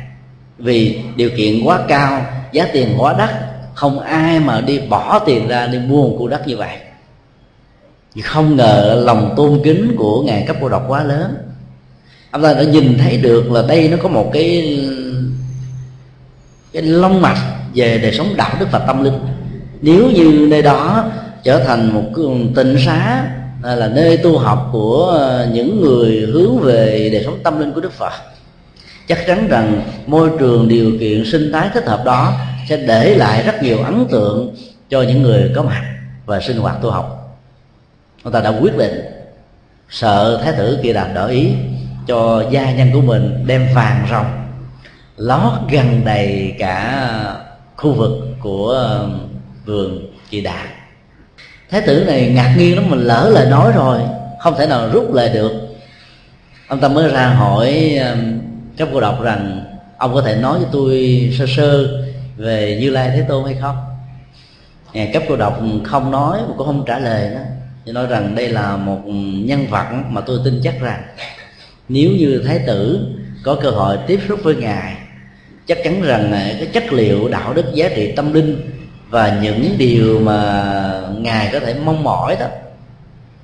[0.59, 3.31] Vì điều kiện quá cao, giá tiền quá đắt
[3.75, 6.77] không ai mà đi bỏ tiền ra đi mua một khu đất như vậy.
[8.23, 11.35] Không ngờ lòng tôn kính của ngài cấp cô độc quá lớn.
[12.31, 14.81] Ông ta đã nhìn thấy được là đây nó có một cái
[16.73, 17.39] cái long mạch
[17.75, 19.19] về đời sống đạo đức và tâm linh.
[19.81, 21.05] Nếu như nơi đó
[21.43, 22.05] trở thành một
[22.57, 23.27] tịnh xá
[23.63, 27.73] à, là nơi tu học của à, những người hướng về đời sống tâm linh
[27.73, 28.13] của đức phật,
[29.09, 32.33] chắc chắn rằng môi trường điều kiện sinh thái thích hợp đó
[32.69, 34.55] sẽ để lại rất nhiều ấn tượng
[34.89, 35.83] cho những người có mặt
[36.27, 37.39] và sinh hoạt tu học.
[38.23, 39.01] Ông ta đã quyết định
[39.91, 41.53] sợ thái tử kia đạt đổi ý
[42.07, 44.27] cho gia nhân của mình đem vàng rồng,
[45.17, 47.09] lót gần đầy cả
[47.77, 49.19] khu vực của um,
[49.65, 50.67] vườn kỳ đà.
[51.71, 54.01] Thái tử này ngạc nhiên lắm, mình lỡ lời nói rồi,
[54.41, 55.53] không thể nào rút lại được.
[56.69, 57.99] Ông ta mới ra hỏi
[58.77, 59.65] các cô độc rằng,
[59.99, 61.87] ông có thể nói cho tôi sơ sơ
[62.37, 63.77] về như lai thế tôn hay không?
[64.93, 67.41] Ngài cấp cô độc không nói, mà cũng không trả lời đó
[67.87, 69.01] thì nói rằng đây là một
[69.45, 71.03] nhân vật mà tôi tin chắc rằng
[71.89, 73.09] nếu như thái tử
[73.43, 74.97] có cơ hội tiếp xúc với ngài,
[75.67, 78.71] chắc chắn rằng cái chất liệu, đạo đức, giá trị, tâm linh
[79.11, 82.47] và những điều mà ngài có thể mong mỏi đó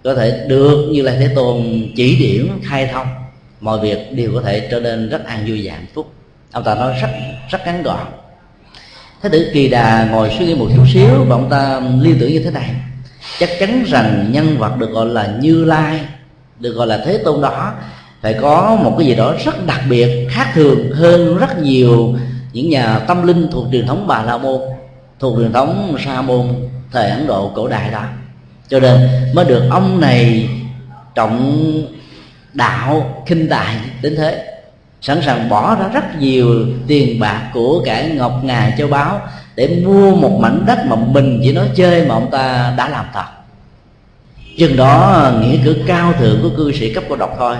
[0.05, 3.07] có thể được như là thế tôn chỉ điểm, khai thông,
[3.61, 6.13] mọi việc đều có thể trở nên rất an vui và hạnh phúc.
[6.53, 7.09] Ông ta nói rất
[7.51, 8.07] rất ngắn gọn
[9.23, 12.33] thế tử kỳ đà ngồi suy nghĩ một chút xíu và ông ta liên tưởng
[12.33, 12.71] như thế này.
[13.39, 16.01] Chắc chắn rằng nhân vật được gọi là như lai,
[16.59, 17.73] được gọi là thế tôn đó,
[18.21, 22.15] phải có một cái gì đó rất đặc biệt, khác thường hơn rất nhiều
[22.53, 24.61] những nhà tâm linh thuộc truyền thống bà la môn,
[25.19, 26.47] thuộc truyền thống sa môn
[26.93, 28.05] thời ấn độ cổ đại đó.
[28.69, 30.49] Cho nên mới được ông này
[31.15, 31.63] trọng
[32.55, 34.50] đạo kinh tài đến thế
[35.01, 39.21] sẵn sàng bỏ ra rất nhiều tiền bạc của cải ngọc ngà châu báu
[39.57, 43.07] để mua một mảnh đất mà mình chỉ nói chơi mà ông ta đã làm
[43.13, 43.25] thật.
[44.59, 47.57] Chừng đó, nghĩa cử cao thượng của cư sĩ cấp cô độc thôi,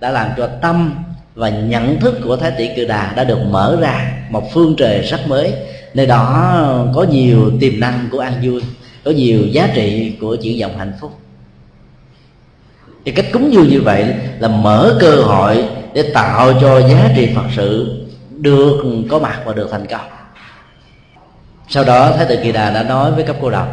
[0.00, 0.94] đã làm cho tâm
[1.34, 5.00] và nhận thức của thái tỷ cư đà đã được mở ra một phương trời
[5.00, 5.52] rất mới.
[5.94, 6.54] Nơi đó
[6.94, 8.62] có nhiều tiềm năng của an vui,
[9.04, 11.18] có nhiều giá trị của chuyển dòng hạnh phúc.
[13.04, 14.06] Thì cách cúng dường như vậy
[14.38, 15.64] là mở cơ hội
[15.98, 17.96] để tạo cho giá trị phật sự
[18.30, 20.06] được, có mặt và được thành công.
[21.68, 23.68] Sau đó, thái tử kỳ đà đã nói với cấp cô độc,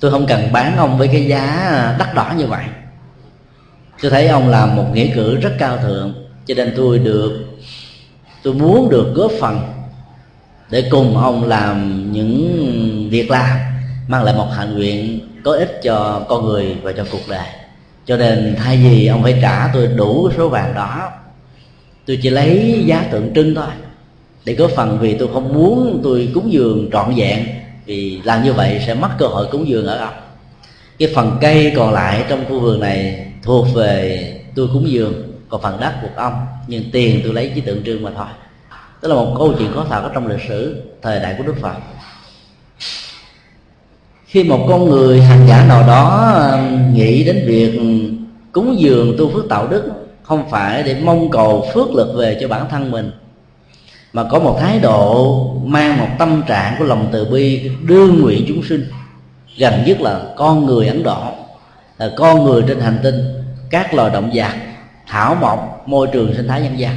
[0.00, 2.64] tôi không cần bán ông với cái giá đắt đỏ như vậy.
[4.02, 6.14] Tôi thấy ông làm một nghĩa cử rất cao thượng,
[6.46, 7.44] cho nên tôi được,
[8.42, 9.60] tôi muốn được góp phần
[10.70, 13.58] để cùng ông làm những việc làm,
[14.08, 17.46] mang lại một hạnh nguyện có ích cho con người và cho cuộc đời
[18.06, 21.10] cho nên thay vì ông phải trả tôi đủ số vàng đó,
[22.06, 23.72] tôi chỉ lấy giá tượng trưng thôi.
[24.44, 27.46] Để có phần vì tôi không muốn tôi cúng dường trọn vẹn,
[27.86, 30.14] vì làm như vậy sẽ mất cơ hội cúng dường ở ông
[30.98, 35.62] cái phần cây còn lại trong khu vườn này thuộc về tôi cúng dường, còn
[35.62, 36.46] phần đất của ông.
[36.66, 38.26] Nhưng tiền tôi lấy chỉ tượng trưng mà thôi.
[39.02, 41.54] Đó là một câu chuyện có thật ở trong lịch sử thời đại của đức
[41.60, 41.74] phật
[44.36, 46.32] khi một con người hành giả nào đó
[46.92, 47.80] nghĩ đến việc
[48.52, 49.84] cúng dường tu phước tạo đức,
[50.22, 53.10] không phải để mong cầu phước lực về cho bản thân mình,
[54.12, 58.44] mà có một thái độ mang một tâm trạng của lòng từ bi, đương nguyện
[58.48, 58.86] chúng sinh,
[59.58, 61.22] gần nhất là con người ấn độ,
[61.98, 63.24] là con người trên hành tinh,
[63.70, 64.52] các loài động vật,
[65.06, 66.96] thảo mộc, môi trường sinh thái nhân gian.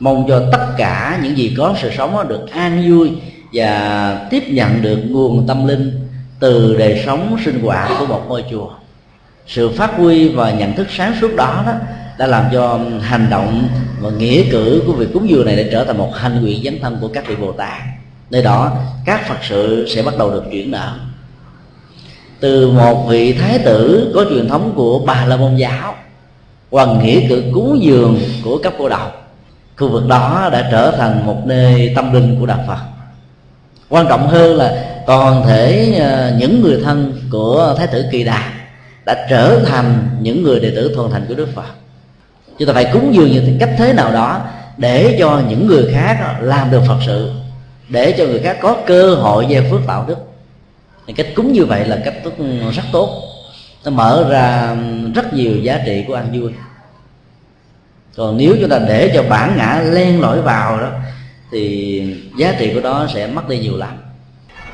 [0.00, 3.12] Mong cho tất cả những gì có sự sống được an vui
[3.52, 6.07] và tiếp nhận được nguồn tâm linh
[6.40, 8.70] từ đời sống sinh hoạt của một ngôi chùa.
[9.46, 11.72] Sự phát huy và nhận thức sáng suốt đó đó
[12.18, 13.68] đã làm cho hành động
[14.00, 16.80] và nghĩa cử của việc cúng dường này đã trở thành một hành nguyện dấn
[16.80, 17.82] thân của các vị bồ tát.
[18.30, 20.98] Nơi đó, các phật sự sẽ bắt đầu được chuyển nợ
[22.40, 25.94] từ một vị thái tử có truyền thống của bà la môn giáo
[26.70, 29.32] qua nghĩa cử cúng dường của các cô độc,
[29.76, 32.78] khu vực đó đã trở thành một nơi tâm linh của đạo phật.
[33.88, 38.52] Quan trọng hơn là toàn thể à, những người thân của thái tử kỳ đà
[39.04, 41.66] đã trở thành những người đệ tử thuần thành của đức phật.
[42.58, 44.40] Chúng ta phải cúng dường như cách thế nào đó
[44.76, 47.30] để cho những người khác làm được phật sự,
[47.88, 50.18] để cho người khác có cơ hội gieo phước tạo đức.
[51.06, 52.14] Thì cách cúng như vậy là cách
[52.72, 53.22] rất tốt.
[53.84, 54.76] Nó mở ra
[55.14, 56.52] rất nhiều giá trị của an vui.
[58.16, 60.90] Còn nếu chúng ta để cho bản ngã len lỏi vào đó,
[61.52, 62.02] thì
[62.38, 64.07] giá trị của đó sẽ mất đi nhiều lắm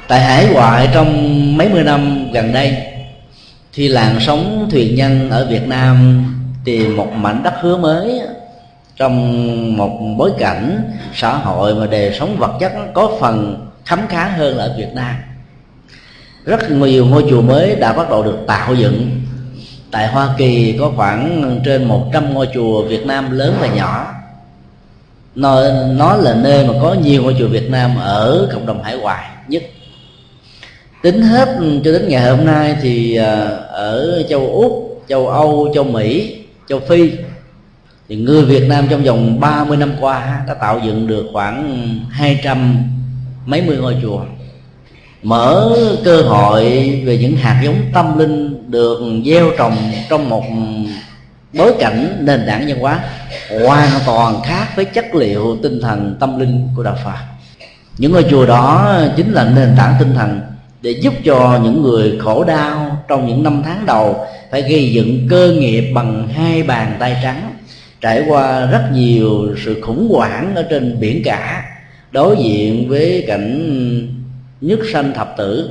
[0.09, 1.11] tại hải ngoại trong
[1.57, 2.77] mấy mươi năm gần đây
[3.73, 6.25] thì làng sống thuyền nhân ở Việt Nam
[6.65, 8.21] tìm một mảnh đất hứa mới
[8.97, 14.29] trong một bối cảnh xã hội mà đời sống vật chất có phần khấm khá
[14.29, 15.15] hơn ở Việt Nam.
[16.45, 19.21] Rất nhiều ngôi chùa mới đã bắt đầu được tạo dựng.
[19.91, 24.15] Tại Hoa Kỳ có khoảng trên 100 ngôi chùa Việt Nam lớn và nhỏ.
[25.35, 25.63] Nó,
[25.93, 29.25] nó là nơi mà có nhiều ngôi chùa Việt Nam ở cộng đồng hải ngoại
[29.49, 29.63] nhất
[31.05, 33.33] tính hết cho đến ngày hôm nay thì à,
[33.69, 36.37] ở châu Úc, châu Âu, châu Mỹ,
[36.69, 37.11] châu Phi
[38.09, 42.77] thì người Việt Nam trong vòng 30 năm qua đã tạo dựng được khoảng 200
[43.47, 44.21] mấy mươi ngôi chùa.
[45.23, 46.63] Mở cơ hội
[47.05, 49.77] về những hạt giống tâm linh được gieo trồng
[50.11, 50.45] trong một
[51.53, 53.01] bối cảnh nền tảng văn hóa
[53.61, 57.19] hoàn toàn khác với chất liệu tinh thần tâm linh của đạo Phật.
[57.99, 60.41] Những ngôi chùa đó chính là nền tảng tinh thần
[60.85, 65.27] để giúp cho những người khổ đau trong những năm tháng đầu phải gây dựng
[65.31, 67.51] cơ nghiệp bằng hai bàn tay trắng,
[68.01, 71.65] trải qua rất nhiều sự khủng hoảng ở trên biển cả,
[72.13, 74.09] đối diện với cảnh
[74.61, 75.71] nhất sanh thập tử.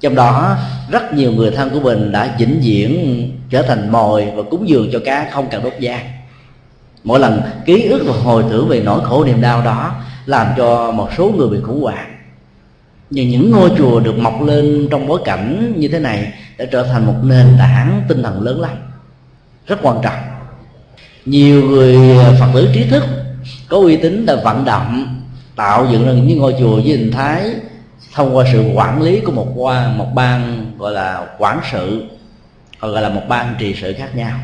[0.00, 0.56] Trong đó,
[0.90, 4.88] rất nhiều người thân của mình đã vĩnh viễn trở thành mồi và cúng dường
[4.92, 6.00] cho cá không cần đốt da.
[7.04, 9.94] Mỗi lần ký ức và hồi tưởng về nỗi khổ niềm đau đó
[10.26, 12.19] làm cho một số người bị khủng hoảng
[13.10, 16.82] nhưng những ngôi chùa được mọc lên trong bối cảnh như thế này đã trở
[16.82, 18.76] thành một nền tảng tinh thần lớn lắm
[19.66, 20.18] rất quan trọng.
[21.24, 21.96] Nhiều người
[22.40, 23.02] phật tử trí thức
[23.68, 25.20] có uy tín đã vận động,
[25.56, 27.50] tạo dựng ra những ngôi chùa với hình thái
[28.14, 32.04] thông qua sự quản lý của một quan một ban gọi là quản sự,
[32.80, 34.38] hoặc gọi là một ban trì sự khác nhau.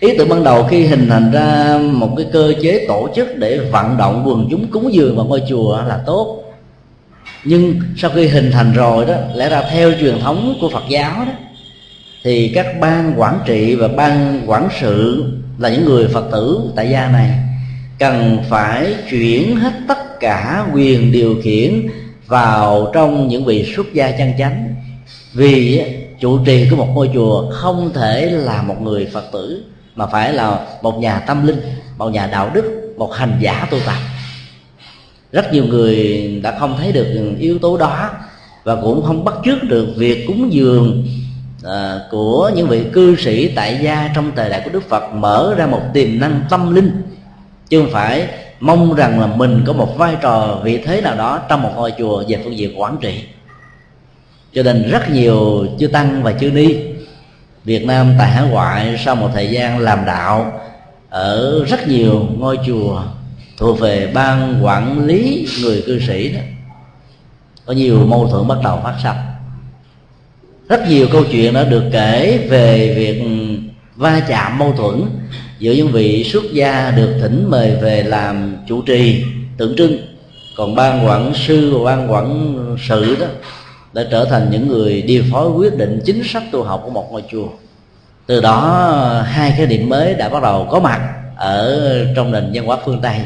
[0.00, 3.58] Ý tưởng ban đầu khi hình thành ra một cái cơ chế tổ chức để
[3.58, 6.42] vận động quần chúng cúng dường vào ngôi chùa là tốt
[7.46, 11.24] nhưng sau khi hình thành rồi đó, lẽ ra theo truyền thống của phật giáo
[11.26, 11.32] đó,
[12.22, 15.24] thì các ban quản trị và ban quản sự
[15.58, 17.30] là những người phật tử tại gia này
[17.98, 21.88] cần phải chuyển hết tất cả quyền điều khiển
[22.26, 24.74] vào trong những vị xuất gia chân chánh.
[25.32, 25.82] Vì
[26.20, 29.64] trụ trì của một ngôi chùa không thể là một người phật tử,
[29.96, 31.60] mà phải là một nhà tâm linh,
[31.98, 33.96] một nhà đạo đức, một hành giả tu tập
[35.32, 38.10] rất nhiều người đã không thấy được yếu tố đó
[38.64, 41.06] và cũng không bắt chước được việc cúng dường
[41.64, 45.54] à, của những vị cư sĩ tại gia trong thời đại của đức phật mở
[45.56, 47.02] ra một tiềm năng tâm linh.
[47.68, 48.28] Chứ không phải
[48.60, 51.92] mong rằng là mình có một vai trò vị thế nào đó trong một ngôi
[51.98, 53.24] chùa về phương diện quản trị.
[54.52, 56.76] Cho nên rất nhiều chư tăng và chư ni
[57.64, 60.60] Việt Nam tại hải ngoại sau một thời gian làm đạo
[61.10, 63.02] ở rất nhiều ngôi chùa
[63.56, 66.40] thuộc về ban quản lý người cư sĩ đó.
[67.66, 69.16] Có nhiều mâu thuẫn bắt đầu phát sinh.
[70.68, 73.22] Rất nhiều câu chuyện đã được kể về việc
[73.96, 75.02] va chạm mâu thuẫn
[75.58, 79.24] giữa những vị xuất gia được thỉnh mời về làm chủ trì,
[79.56, 79.98] tượng trưng.
[80.56, 82.56] Còn ban quản sư và ban quản
[82.88, 83.26] sự đó
[83.92, 87.12] đã trở thành những người điều phối quyết định chính sách tu học của một
[87.12, 87.48] ngôi chùa.
[88.26, 91.00] Từ đó, hai cái điểm mới đã bắt đầu có mặt
[91.36, 91.80] ở
[92.16, 93.20] trong nền văn hóa phương tây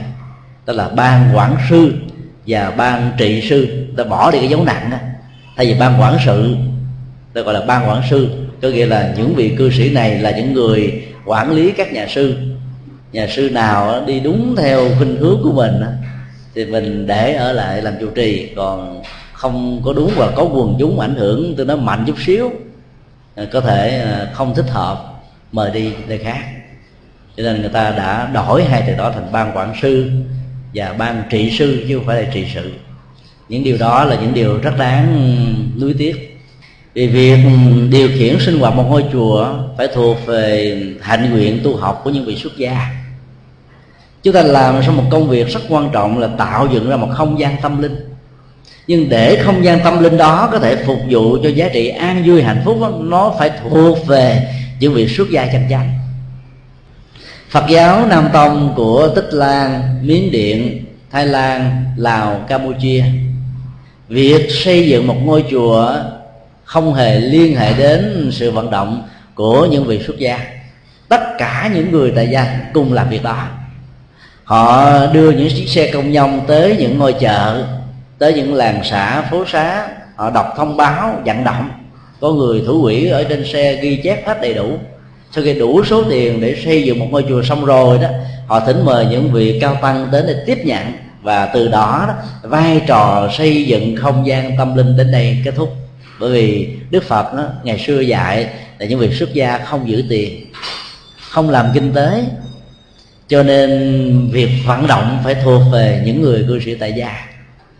[0.71, 1.93] đó là ban quản sư
[2.47, 3.87] và ban trị sư.
[3.97, 4.91] Ta bỏ đi cái dấu nặng
[5.57, 6.57] thay vì ban quản sự,
[7.35, 8.29] ta gọi là ban quản sư,
[8.63, 12.07] có nghĩa là những vị cư sĩ này là những người quản lý các nhà
[12.07, 12.37] sư.
[13.13, 15.75] Nhà sư nào đi đúng theo khuynh hướng của mình
[16.55, 18.53] thì mình để ở lại làm chủ trì.
[18.57, 19.03] Còn
[19.33, 22.51] không có đúng và có quần chúng ảnh hưởng tôi nói mạnh chút xíu
[23.35, 26.41] à, có thể à, không thích hợp, mời đi nơi khác.
[27.37, 30.11] Cho nên người ta đã đổi hai từ đó thành ban quản sư
[30.75, 32.73] và ban trị sư chứ không phải là trị sự.
[33.49, 35.35] Những điều đó là những điều rất đáng
[35.81, 36.41] nuối tiếc.
[36.95, 37.39] Vì việc
[37.91, 39.49] điều khiển sinh hoạt một ngôi chùa
[39.79, 42.87] phải thuộc về hạnh nguyện tu học của những vị xuất gia.
[44.23, 47.09] Chúng ta làm xong một công việc rất quan trọng là tạo dựng ra một
[47.13, 47.97] không gian tâm linh.
[48.87, 52.23] Nhưng để không gian tâm linh đó có thể phục vụ cho giá trị an
[52.27, 54.49] vui hạnh phúc đó, nó phải thuộc về
[54.81, 56.00] những vị xuất gia chân chánh
[57.51, 63.05] Phật giáo Nam Tông của Tích Lan, Miến Điện, Thái Lan, Lào, Campuchia.
[64.09, 65.95] Việc xây dựng một ngôi chùa
[66.65, 69.03] không hề liên hệ đến sự vận động
[69.35, 70.39] của những vị xuất gia.
[71.09, 73.49] Tất cả những người tại gia cùng làm việc đó.
[74.45, 77.65] Họ đưa những chiếc xe công nhân tới những ngôi chợ
[78.19, 79.89] Tới những làng xã, phố xá.
[80.17, 81.71] Họ đọc thông báo, vận động.
[82.21, 84.79] Có người thủ quỹ ở trên xe ghi chép hết đầy đủ
[85.33, 88.09] sau khi đủ số tiền để xây dựng một ngôi chùa xong rồi đó
[88.47, 90.93] họ thỉnh mời những vị cao tăng đến để tiếp nhận.
[91.23, 95.55] Và từ đó, đó vai trò xây dựng không gian tâm linh đến đây kết
[95.57, 95.73] thúc.
[96.21, 98.47] Bởi vì đức phật đó, ngày xưa dạy
[98.79, 100.47] là những vị xuất gia không giữ tiền
[101.31, 102.25] không làm kinh tế.
[103.29, 107.27] Cho nên việc vận động phải thuộc về những người cư sĩ tại gia.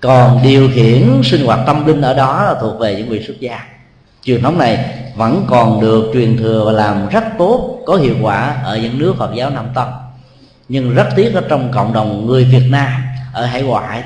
[0.01, 3.41] Còn điều khiển sinh hoạt tâm linh ở đó là thuộc về những vị xuất
[3.41, 3.61] gia
[4.25, 4.79] truyền thống này
[5.17, 9.15] vẫn còn được truyền thừa và làm rất tốt, có hiệu quả ở những nước
[9.19, 9.93] Phật giáo Nam Tông.
[10.69, 12.93] Nhưng rất tiếc ở trong cộng đồng người Việt Nam,
[13.33, 14.03] ở hải ngoại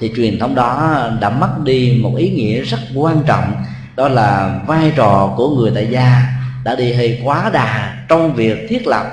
[0.00, 3.54] thì truyền thống đó đã mất đi một ý nghĩa rất quan trọng,
[3.96, 6.22] đó là vai trò của người tại gia
[6.64, 9.06] đã đi hơi quá đà trong việc thiết lập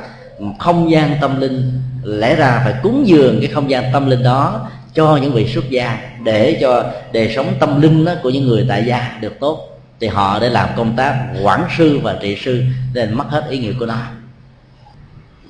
[0.60, 1.82] không gian tâm linh.
[2.04, 5.70] Lẽ ra phải cúng dường cái không gian tâm linh đó cho những vị xuất
[5.70, 9.71] gia để cho đời sống tâm linh của những người tại gia được tốt
[10.02, 13.58] thì họ để làm công tác quản sư và trị sư nên mất hết ý
[13.58, 13.98] nghĩa của nó.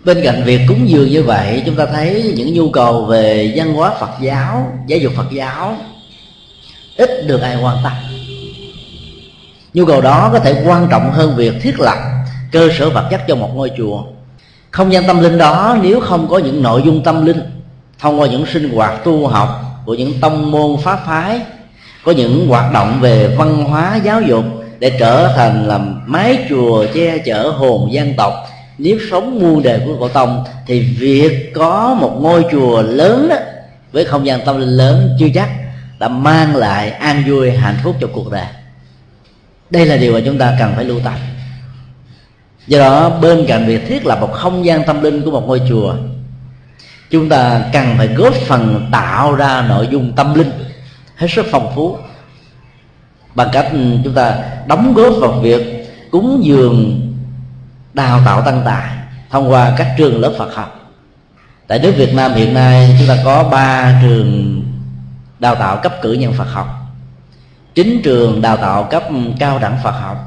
[0.03, 3.73] Bên cạnh việc cúng dường như vậy, chúng ta thấy những nhu cầu về văn
[3.73, 5.77] hóa phật giáo giáo dục phật giáo
[6.97, 7.93] ít được ai quan tâm.
[9.73, 11.97] Nhu cầu đó có thể quan trọng hơn việc thiết lập
[12.51, 14.03] cơ sở vật chất cho một ngôi chùa.
[14.71, 17.41] Không gian tâm linh đó, nếu không có những nội dung tâm linh,
[17.99, 21.41] thông qua những sinh hoạt tu học của những tông môn pháp phái
[22.03, 24.45] có những hoạt động về văn hóa giáo dục
[24.79, 28.33] để trở thành làm mái chùa che chở hồn dân tộc.
[28.77, 33.35] Nếp sống muôn đời của cổ tông thì việc có một ngôi chùa lớn đó,
[33.91, 35.49] với không gian tâm linh lớn chưa chắc
[35.99, 38.45] đã mang lại an vui hạnh phúc cho cuộc đời.
[39.69, 41.13] Đây là điều mà chúng ta cần phải lưu tâm.
[42.67, 45.61] Do đó bên cạnh việc thiết lập một không gian tâm linh của một ngôi
[45.69, 45.95] chùa
[47.09, 50.51] chúng ta cần phải góp phần tạo ra nội dung tâm linh
[51.21, 51.97] hết sức phong phú.
[53.35, 57.01] Bằng cách ừ, chúng ta đóng góp vào việc cúng dường
[57.93, 58.97] đào tạo tăng tài
[59.29, 60.79] thông qua các trường lớp Phật học.
[61.67, 64.61] Tại nước Việt Nam hiện nay, chúng ta có ba trường
[65.39, 66.67] đào tạo cấp cử nhân Phật học,
[67.75, 70.17] chín trường đào tạo cấp ừ, cao đẳng Phật học,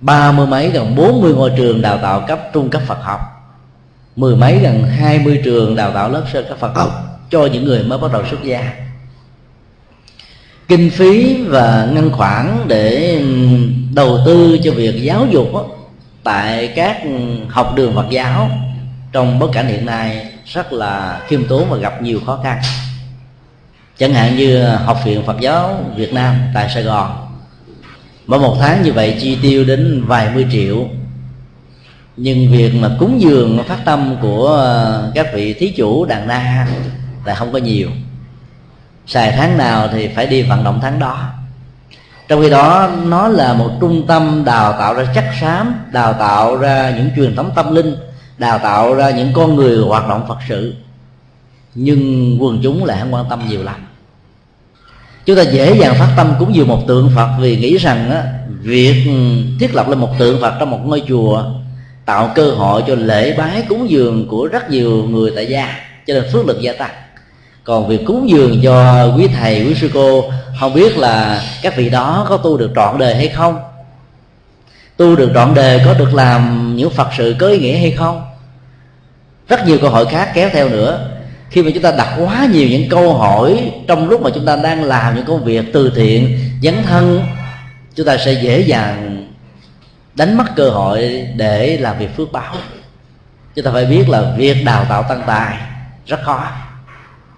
[0.00, 3.20] ba mươi mấy gần bốn mươi ngôi trường đào tạo cấp trung cấp Phật học,
[4.16, 6.90] mười mấy gần hai mươi trường đào tạo lớp sơ cấp Phật học
[7.30, 8.85] cho những người mới bắt đầu xuất gia
[10.68, 13.26] kinh phí và ngân khoản để ừ,
[13.94, 15.64] đầu tư cho việc giáo dục đó,
[16.24, 16.96] tại các
[17.48, 18.50] học đường Phật giáo
[19.12, 22.58] trong bối cảnh hiện nay rất là khiêm tốn và gặp nhiều khó khăn.
[23.98, 27.26] Chẳng hạn như học viện Phật giáo Việt Nam tại Sài Gòn
[28.26, 30.88] mỗi một tháng như vậy chi tiêu đến vài mươi triệu.
[32.16, 34.72] Nhưng việc mà cúng dường phát tâm của
[35.14, 36.68] các vị thí chủ đàn na
[37.24, 37.88] là không có nhiều
[39.06, 41.18] xài tháng nào thì phải đi vận động tháng đó.
[42.28, 46.56] Trong khi đó nó là một trung tâm đào tạo ra chắc xám đào tạo
[46.56, 47.96] ra những truyền thống tâm linh
[48.38, 50.74] đào tạo ra những con người hoạt động phật sự.
[51.74, 53.86] Nhưng quần chúng lại không quan tâm nhiều lắm.
[55.26, 58.24] Chúng ta dễ dàng phát tâm cúng dường một tượng phật vì nghĩ rằng á,
[58.60, 59.04] việc
[59.60, 61.44] thiết lập lên một tượng phật trong một ngôi chùa
[62.04, 65.74] tạo cơ hội cho lễ bái cúng dường của rất nhiều người tại gia
[66.06, 66.90] cho nên phước lực gia tăng
[67.66, 70.24] còn việc cúng dường cho quý thầy, quý sư cô,
[70.60, 73.58] không biết là các vị đó có tu được trọn đời hay không?
[74.96, 78.22] Tu được trọn đời có được làm những phật sự có ý nghĩa hay không?
[79.48, 81.08] Rất nhiều câu hỏi khác kéo theo nữa.
[81.50, 84.56] Khi mà chúng ta đặt quá nhiều những câu hỏi trong lúc mà chúng ta
[84.56, 87.24] đang làm những công việc từ thiện, dấn thân,
[87.94, 89.26] chúng ta sẽ dễ dàng
[90.14, 92.54] đánh mất cơ hội để làm việc phước báo.
[93.54, 95.56] Chúng ta phải biết là việc đào tạo tăng tài
[96.06, 96.44] rất khó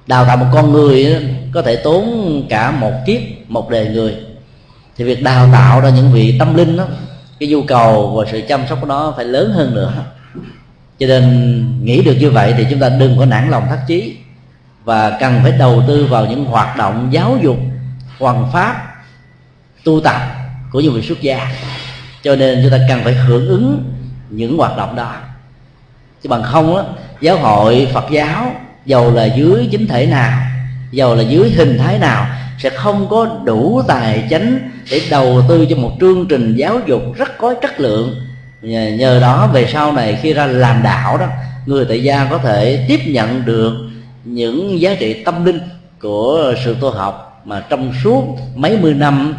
[0.08, 4.14] đào tạo một con người có thể tốn cả một kiếp một đời người.
[4.96, 6.84] Thì việc đào tạo ra những vị tâm linh đó
[7.40, 9.92] cái nhu cầu và sự chăm sóc của nó phải lớn hơn nữa.
[10.98, 14.16] Cho nên nghĩ được như vậy thì chúng ta đừng có nản lòng thất chí
[14.84, 17.56] và cần phải đầu tư vào những hoạt động giáo dục
[18.18, 18.94] hoàn pháp
[19.84, 20.20] tu tập
[20.72, 21.52] của những vị xuất gia.
[22.22, 23.92] Cho nên chúng ta cần phải hưởng ứng
[24.30, 25.14] những hoạt động đó.
[26.22, 26.84] Chứ bằng không đó,
[27.20, 28.52] giáo hội phật giáo
[28.88, 30.42] dầu là dưới chính thể nào
[30.92, 32.26] dầu là dưới hình thái nào
[32.58, 34.58] sẽ không có đủ tài chánh
[34.90, 38.14] để đầu tư cho một chương trình giáo dục rất có chất lượng.
[38.62, 41.26] Nhờ, nhờ đó về sau này khi ra làm đạo đó
[41.66, 43.72] người tại gia có thể tiếp nhận được
[44.24, 45.60] những giá trị tâm linh
[46.00, 48.24] của sự tu học mà trong suốt
[48.54, 49.34] mấy mươi năm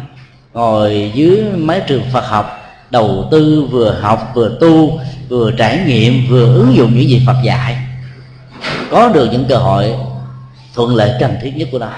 [0.54, 6.26] ngồi dưới mái trường Phật học đầu tư vừa học vừa tu vừa trải nghiệm
[6.28, 7.76] vừa ứng dụng những gì Phật dạy
[8.90, 9.94] có được những cơ hội
[10.74, 11.90] thuận lợi cần thiết nhất của nó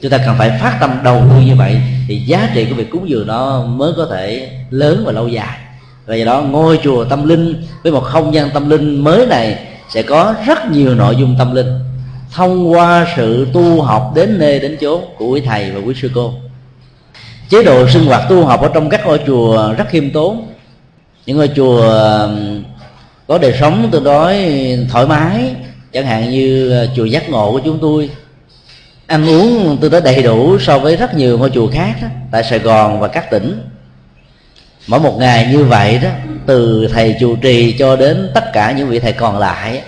[0.00, 2.90] chúng ta cần phải phát tâm đầu tư như vậy thì giá trị của việc
[2.90, 5.58] cúng dường nó mới có thể lớn và lâu dài.
[6.06, 9.58] Và do đó, ngôi chùa tâm linh với một không gian tâm linh mới này
[9.88, 11.78] sẽ có rất nhiều nội dung tâm linh.
[12.32, 16.10] Thông qua sự tu học đến nơi đến chốn của quý thầy và quý sư
[16.14, 16.32] cô.
[17.48, 20.46] Chế độ sinh hoạt tu học ở trong các ngôi chùa rất khiêm tốn.
[21.26, 22.28] Những ngôi chùa
[23.30, 24.36] có đời sống tương đối
[24.90, 25.54] thoải mái
[25.92, 28.10] chẳng hạn như chùa giác ngộ của chúng tôi.
[29.06, 32.44] Ăn uống tương đối đầy đủ so với rất nhiều ngôi chùa khác đó, tại
[32.44, 33.62] sài gòn và các tỉnh.
[34.86, 36.08] Mỗi một ngày như vậy đó
[36.46, 39.82] từ thầy chủ trì cho đến tất cả những vị thầy còn lại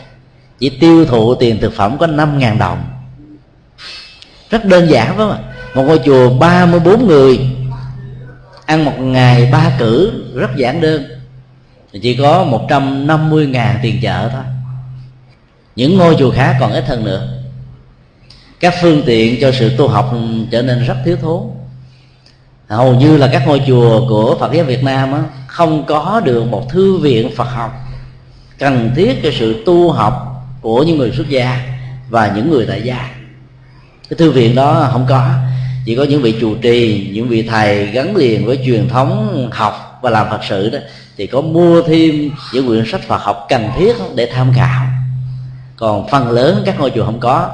[0.59, 2.85] chỉ tiêu thụ tiền thực phẩm có 5.000 đồng.
[4.51, 7.41] Rất đơn giản phải không một ngôi chùa 34 người
[8.67, 11.22] ăn một ngày ba cử rất giản đơn
[12.01, 14.43] chỉ có 150 ngàn tiền chợ thôi.
[15.77, 17.29] Những ngôi chùa khác còn ít hơn nữa.
[18.61, 20.15] Các phương tiện cho sự tu học
[20.51, 21.43] trở nên rất thiếu thốn.
[22.69, 26.45] Hầu như là các ngôi chùa của Phật giáo Việt Nam á, không có được
[26.45, 27.73] một thư viện Phật học
[28.59, 31.63] cần thiết cho sự tu học của những người xuất gia
[32.09, 33.11] và những người tại gia.
[34.09, 35.31] Cái thư viện đó không có.
[35.85, 39.99] Chỉ có những vị trụ trì những vị thầy gắn liền với truyền thống học
[40.03, 40.79] và làm phật sự đó
[41.17, 44.87] thì có mua thêm những quyển sách phật học cần thiết để tham khảo.
[45.77, 47.51] Còn phần lớn các ngôi chùa không có.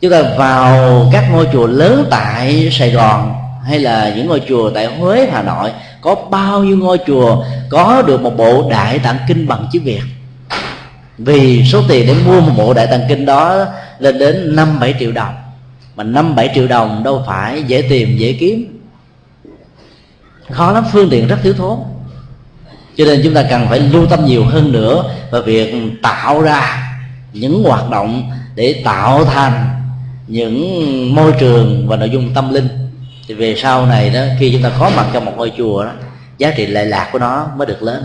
[0.00, 3.34] Chúng ta vào các ngôi chùa lớn tại sài gòn
[3.66, 8.02] hay là những ngôi chùa tại huế, hà nội, có bao nhiêu ngôi chùa có
[8.02, 10.02] được một bộ đại tạng kinh bằng chữ việt?
[11.18, 13.66] Vì số tiền để mua một bộ đại tạng kinh đó
[13.98, 15.34] lên đến năm bảy triệu đồng.
[15.96, 18.80] Mà năm bảy triệu đồng đâu phải dễ tìm, dễ kiếm.
[20.50, 21.78] Khó lắm, phương tiện rất thiếu thốn
[22.96, 26.82] cho nên chúng ta cần phải lưu tâm nhiều hơn nữa vào việc tạo ra
[27.32, 29.66] những hoạt động để tạo thành
[30.26, 32.68] những môi trường và nội dung tâm linh.
[33.28, 35.90] Thì về sau này đó, khi chúng ta có mặt trong một ngôi chùa đó,
[36.38, 38.04] giá trị lệ lạc của nó mới được lớn.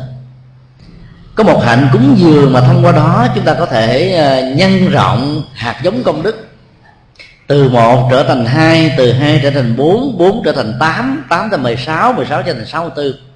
[1.35, 4.89] Có một hạnh cúng dường mà thông qua đó chúng ta có thể ờ, nhân
[4.89, 6.47] rộng hạt giống công đức.
[7.47, 11.49] Từ một trở thành hai, từ hai trở thành bốn bốn trở thành tám tám
[11.51, 13.30] thành mười sáu mười sáu trở thành sáu mươi bốn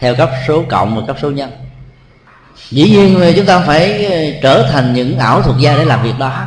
[0.00, 1.50] theo cấp số cộng và cấp số nhân.
[2.70, 6.18] Dĩ nhiên chúng ta phải ờ, trở thành những ảo thuật gia để làm việc
[6.18, 6.44] đó.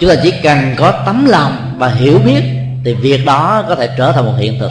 [0.00, 2.42] Chúng ta chỉ cần có tấm lòng và hiểu biết
[2.84, 4.70] thì việc đó có thể trở thành một hiện thực.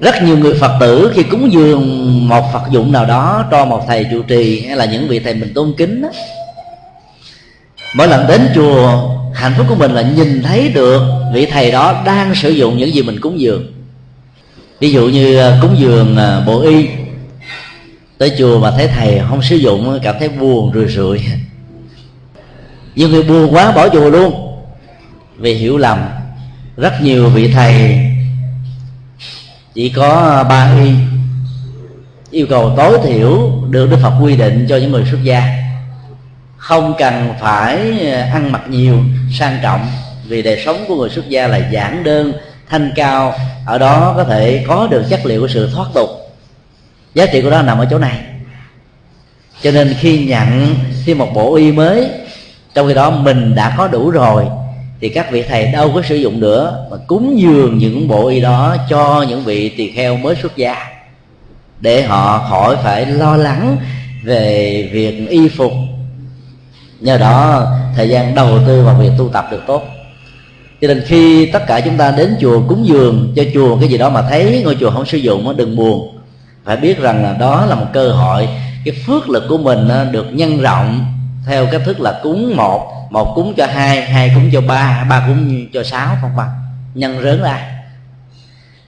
[0.00, 3.84] Rất nhiều người phật tử khi cúng dường một phật dụng nào đó cho một
[3.88, 6.08] thầy trụ trì hay là những vị thầy mình tôn kính đó,
[7.94, 12.02] mỗi lần đến chùa hạnh phúc của mình là nhìn thấy được vị thầy đó
[12.06, 13.77] đang sử dụng những gì mình cúng dường
[14.80, 16.88] ví dụ như à, cúng dường à, bộ y,
[18.18, 21.20] tới chùa mà thấy thầy không sử dụng cảm thấy buồn, rười rượi.
[22.94, 24.58] Nhiều người buồn quá, bỏ chùa luôn.
[25.36, 26.08] Vì hiểu lầm,
[26.76, 28.00] rất nhiều vị thầy
[29.74, 30.90] chỉ có à, ba y,
[32.30, 35.42] yêu cầu tối thiểu được đức phật quy định cho những người xuất gia.
[36.56, 38.00] Không cần phải
[38.32, 38.98] ăn mặc nhiều,
[39.32, 39.86] sang trọng,
[40.28, 42.32] vì đời sống của người xuất gia là giản đơn
[42.70, 43.34] thanh cao,
[43.66, 46.08] ở đó có thể có được chất liệu của sự thoát tục.
[47.14, 48.18] Giá trị của nó nằm ở chỗ này.
[49.62, 50.74] Cho nên khi nhận
[51.06, 52.08] thêm một bộ y mới,
[52.74, 54.46] trong khi đó mình đã có đủ rồi,
[55.00, 58.40] thì các vị thầy đâu có sử dụng nữa mà cúng dường những bộ y
[58.40, 60.76] đó cho những vị tỳ kheo mới xuất gia,
[61.80, 63.76] để họ khỏi phải lo lắng
[64.24, 65.72] về việc y phục.
[67.00, 67.66] Nhờ đó,
[67.96, 69.82] thời gian đầu tư vào việc tu tập được tốt
[70.80, 73.98] cho nên khi tất cả chúng ta đến chùa cúng dường, cho chùa cái gì
[73.98, 76.18] đó mà thấy ngôi chùa không sử dụng đừng buồn.
[76.64, 78.48] Phải biết rằng là đó là một cơ hội,
[78.84, 81.06] cái phước lực của mình được nhân rộng
[81.46, 85.24] theo cách thức là cúng một một cúng cho hai hai cúng cho ba ba
[85.28, 86.50] cúng cho sáu, không bằng
[86.94, 87.60] nhân rớn ra.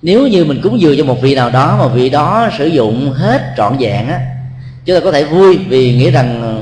[0.03, 3.12] Nếu như mình cúng dường cho một vị nào đó mà vị đó sử dụng
[3.12, 4.20] hết trọn vẹn á,
[4.84, 6.59] chúng ta có thể vui vì nghĩ rằng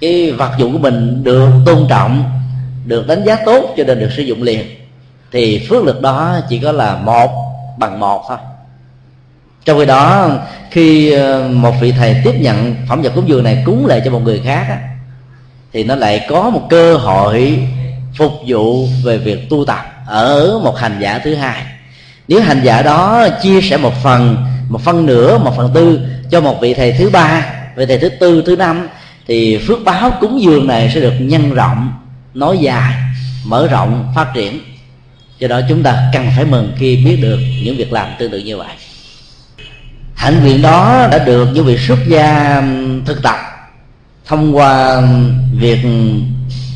[0.00, 2.39] cái vật dụng của mình được tôn trọng
[2.84, 4.64] được đánh giá tốt cho nên được sử dụng liền.
[5.32, 7.30] Thì phước lực đó chỉ có là một
[7.78, 8.38] bằng một thôi.
[9.64, 10.30] Trong khi đó
[10.70, 14.10] khi ờ, một vị thầy tiếp nhận phẩm vật cúng dường này cúng lại cho
[14.10, 14.80] một người khác á,
[15.72, 17.58] thì nó lại có một cơ hội
[18.18, 21.62] phục vụ về việc tu tập ở một hành giả thứ hai.
[22.28, 24.36] Nếu hành giả đó chia sẻ một phần
[24.70, 26.00] một phân nửa một phần tư
[26.30, 28.88] cho một vị thầy thứ ba vị thầy thứ tư thứ năm
[29.26, 31.92] thì phước báo cúng dường này sẽ được nhân rộng
[32.34, 32.94] nói dài
[33.44, 34.60] mở rộng, phát triển.
[35.38, 38.38] Do đó chúng ta cần phải mừng khi biết được những việc làm tương tự
[38.38, 38.74] như vậy.
[40.14, 42.62] Hạnh nguyện đó đã được những vị xuất gia
[43.06, 43.36] thực tập
[44.26, 45.02] thông qua
[45.52, 45.78] việc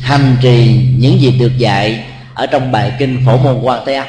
[0.01, 2.03] hành trì những gì được dạy
[2.33, 4.07] ở trong bài kinh phổ môn quan thế âm.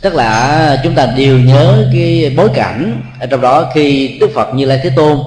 [0.00, 4.54] Tức là chúng ta đều nhớ cái bối cảnh ở trong đó khi đức phật
[4.54, 5.18] như lai thế tôn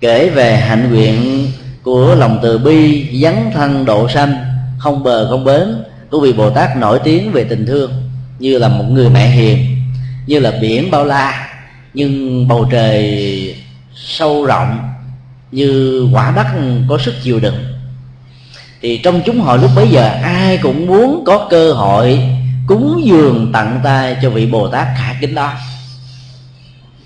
[0.00, 1.46] kể về hạnh nguyện
[1.82, 4.34] của lòng từ bi dấn thân độ sanh,
[4.78, 7.92] không bờ không bến, của vị bồ tát nổi tiếng về tình thương,
[8.38, 9.66] như là một người mẹ hiền,
[10.26, 11.48] như là biển bao la,
[11.94, 13.54] nhưng bầu trời
[13.94, 14.78] sâu rộng,
[15.52, 16.46] như quả đất
[16.88, 17.64] có sức chịu đựng.
[18.80, 22.20] Thì trong chúng hội lúc bấy giờ, ai cũng muốn có cơ hội
[22.66, 25.52] cúng dường tặng tay cho vị bồ tát khả kính đó.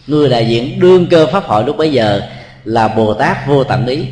[0.06, 2.20] Người đại diện đương cơ pháp hội lúc bấy giờ
[2.64, 4.04] là bồ tát vô tận ý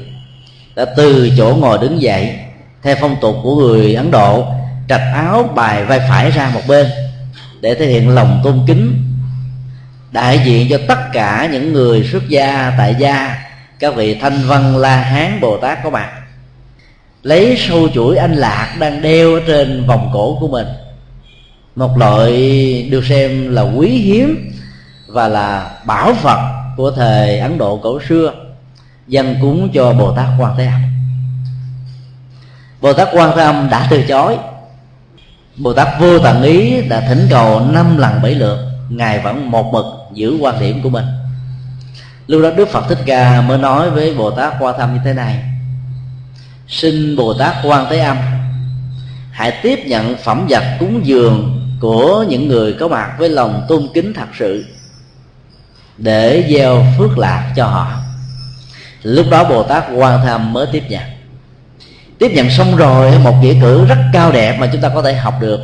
[0.77, 2.39] đã từ chỗ ngồi đứng dậy,
[2.83, 4.47] theo phong tục của người ấn độ,
[4.89, 6.87] trạch áo bài vai phải ra một bên
[7.61, 9.03] để thể hiện lòng tôn kính,
[10.13, 13.37] đại diện cho tất cả những người xuất gia tại gia,
[13.79, 16.11] các vị thanh văn la hán bồ tát có mặt.
[17.23, 20.67] Lấy sâu chuỗi anh lạc đang đeo ở trên vòng cổ của mình.
[21.77, 22.33] Một loại
[22.91, 24.53] được xem là quý hiếm
[25.07, 28.44] và là bảo vật của thời ấn độ cổ xưa
[29.09, 30.83] dân cúng cho bồ tát quan thế âm.
[32.81, 34.37] Bồ tát quan thế âm đã từ chối.
[35.57, 39.73] Bồ tát vô tận ý đã thỉnh cầu năm lần bảy lượt, ngài vẫn một
[39.73, 41.05] mực giữ quan điểm của mình.
[42.27, 45.01] Lúc đó đức phật thích ca mới nói với bồ tát quan thế âm như
[45.05, 45.45] thế này,
[46.69, 48.17] xin bồ tát quan thế âm,
[49.31, 53.89] hãy tiếp nhận phẩm vật cúng dường của những người có mặt với lòng tôn
[53.95, 54.65] kính thật sự
[55.99, 58.04] để gieo phước lạc cho họ
[59.05, 61.03] lúc đó bồ tát quan Tham mới tiếp nhận.
[62.19, 65.15] Tiếp nhận xong rồi một nghĩa cử rất cao đẹp mà chúng ta có thể
[65.15, 65.61] học được.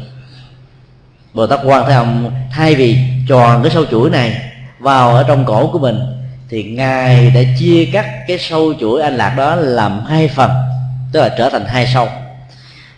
[1.34, 4.43] Bồ tát quan Tham thay vì tròn cái sâu chuỗi này
[4.78, 6.01] vào ở trong cổ của mình
[6.49, 10.51] thì ngài đã chia cắt cái sâu chuỗi anh lạc đó làm hai phần
[11.12, 12.09] tức là trở thành hai sâu.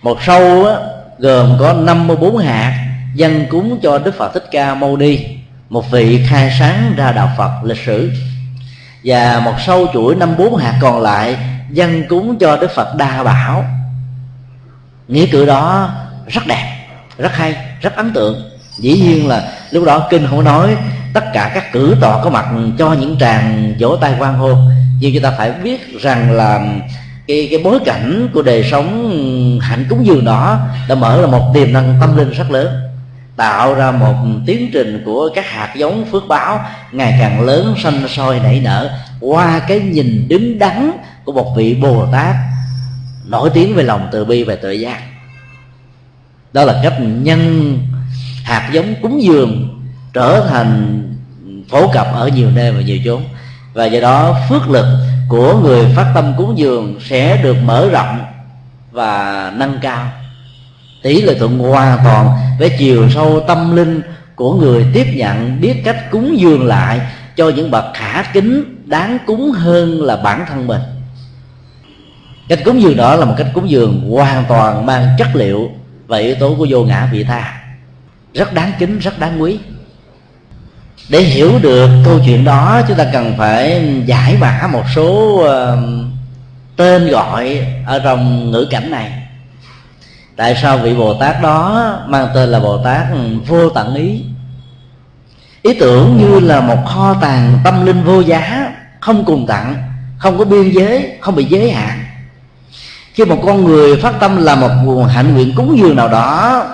[0.03, 0.75] Một sâu á,
[1.19, 5.19] gồm có 54 hạt dân cúng cho đức phật thích ca mâu ni
[5.69, 8.13] một vị khai sáng ra đạo phật lịch sử
[9.05, 11.37] và một sâu chuỗi năm bốn hạt còn lại
[11.71, 13.65] dân cúng cho đức phật đa bảo.
[15.09, 15.91] Nghĩa cử đó
[16.29, 16.87] rất đẹp,
[17.19, 18.51] rất hay, rất ấn tượng.
[18.79, 20.77] Dĩ nhiên là lúc đó kinh không nói
[21.15, 22.47] tất cả các cử tọa có mặt
[22.79, 24.57] cho những tràng vỗ tay quan hô
[25.01, 26.61] nhưng chúng ta phải biết rằng là
[27.29, 31.51] cái cái bối cảnh của đời sống hạnh cúng dường đó đã mở ra một
[31.55, 32.92] tiềm năng tâm linh rất lớn
[33.37, 34.15] tạo ra một
[34.47, 38.99] tiến trình của các hạt giống phước báo ngày càng lớn, xanh soi nảy nở
[39.21, 40.93] qua cái nhìn đứng đắn
[41.25, 42.37] của một vị bồ tát
[43.27, 45.03] nổi tiếng về lòng từ bi và tự giác.
[46.53, 47.79] Đó là cách nhân
[48.45, 49.81] hạt giống cúng dường
[50.13, 51.03] trở thành
[51.71, 53.23] phổ cập ở nhiều nơi và nhiều chốn.
[53.75, 54.87] Và do đó, phước lực
[55.29, 58.25] của người phát tâm cúng dường sẽ được mở rộng
[58.91, 60.13] và nâng cao
[61.03, 62.29] tỷ lệ thuận hoàn toàn
[62.59, 64.01] với chiều sâu tâm linh
[64.35, 67.01] của người tiếp nhận biết cách cúng dường lại
[67.37, 70.81] cho những bậc khả kính đáng cúng hơn là bản thân mình.
[72.49, 75.71] Cách cúng dường đó là một cách cúng dường hoàn toàn mang chất liệu
[76.07, 77.61] và yếu tố của vô ngã vị tha.
[78.35, 79.59] Rất đáng kính rất đáng quý.
[81.09, 85.79] Để hiểu được câu chuyện đó chúng ta cần phải giải mã một số uh,
[86.77, 89.22] tên gọi ở trong ngữ cảnh này
[90.37, 94.25] tại sao vị bồ tát đó mang tên là bồ tát ừ, vô tận ý?
[95.63, 99.75] Ý tưởng như là một kho tàng tâm linh vô giá, không cùng tặng,
[100.19, 102.05] không có biên giới, không bị giới hạn.
[103.15, 106.65] Khi một con người phát tâm là một nguồn hạnh nguyện cúng dường nào đó,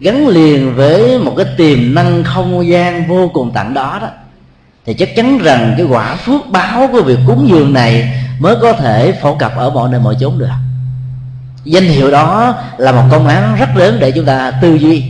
[0.00, 4.08] gắn liền với một cái tiềm năng không gian vô cùng tặng đó đó,
[4.86, 8.72] thì chắc chắn rằng cái quả phước báo của việc cúng dường này mới có
[8.72, 10.48] thể phổ cập ở mọi nơi mọi chốn được
[11.64, 15.04] danh hiệu đó là một công án rất lớn để chúng ta tư duy.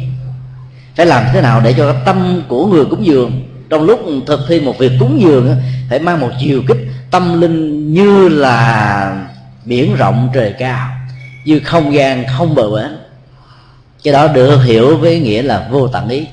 [0.97, 4.61] Phải làm thế nào để cho tâm của người cúng dường trong lúc thực thi
[4.61, 5.57] một việc cúng dường
[5.91, 6.79] phải mang một chiều kích,
[7.11, 9.27] tâm linh như là
[9.65, 10.89] biển rộng trời cao,
[11.45, 12.99] như không gian không bờ bến.
[14.05, 16.27] Cái đó được hiểu với nghĩa là vô tận ý.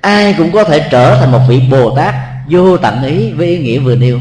[0.00, 2.14] Ai cũng có thể trở thành một vị bồ tát
[2.50, 4.20] vô tận ý với ý nghĩa vừa nêu.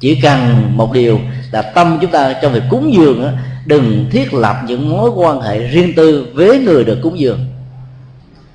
[0.00, 1.20] Chỉ cần một điều
[1.52, 3.36] là tâm chúng ta trong việc cúng dường
[3.66, 7.46] đừng thiết lập những mối quan hệ riêng tư với người được cúng dường.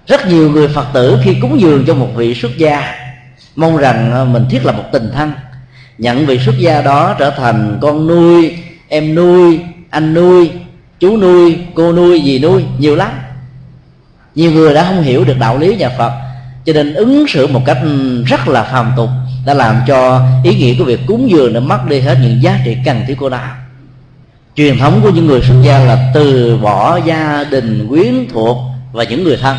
[0.08, 2.96] Rất nhiều người phật tử khi cúng dường cho một vị xuất gia,
[3.56, 5.32] mong rằng ờ, mình thiết lập một tình thân.
[5.98, 8.56] Nhận vị xuất gia đó trở thành con nuôi,
[8.88, 10.52] em nuôi, anh nuôi,
[11.00, 13.12] chú nuôi, cô nuôi gì nuôi, nhiều lắm.
[14.36, 16.12] Nhiều người đã không hiểu được đạo lý nhà phật,
[16.66, 17.78] cho nên ứng xử một cách
[18.26, 19.10] rất là phàm tục
[19.46, 22.60] đã làm cho ý nghĩa của việc cúng dường đã mất đi hết những giá
[22.66, 23.40] trị cần thiết của nó.
[24.56, 28.58] Truyền thống của những người xuất gia là từ bỏ gia đình, quyến thuộc
[28.92, 29.58] và những người thân.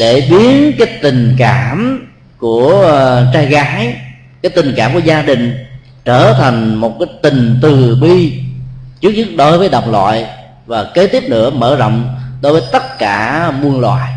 [0.00, 2.06] Để biến cái tình cảm
[2.38, 3.96] của ờ, trai gái,
[4.42, 5.66] cái tình cảm của gia đình
[6.04, 8.40] trở thành một cái tình từ bi
[9.00, 10.26] trước nhất đối với đồng loại
[10.66, 14.12] và kế tiếp nữa mở rộng đối với tất cả muôn loài.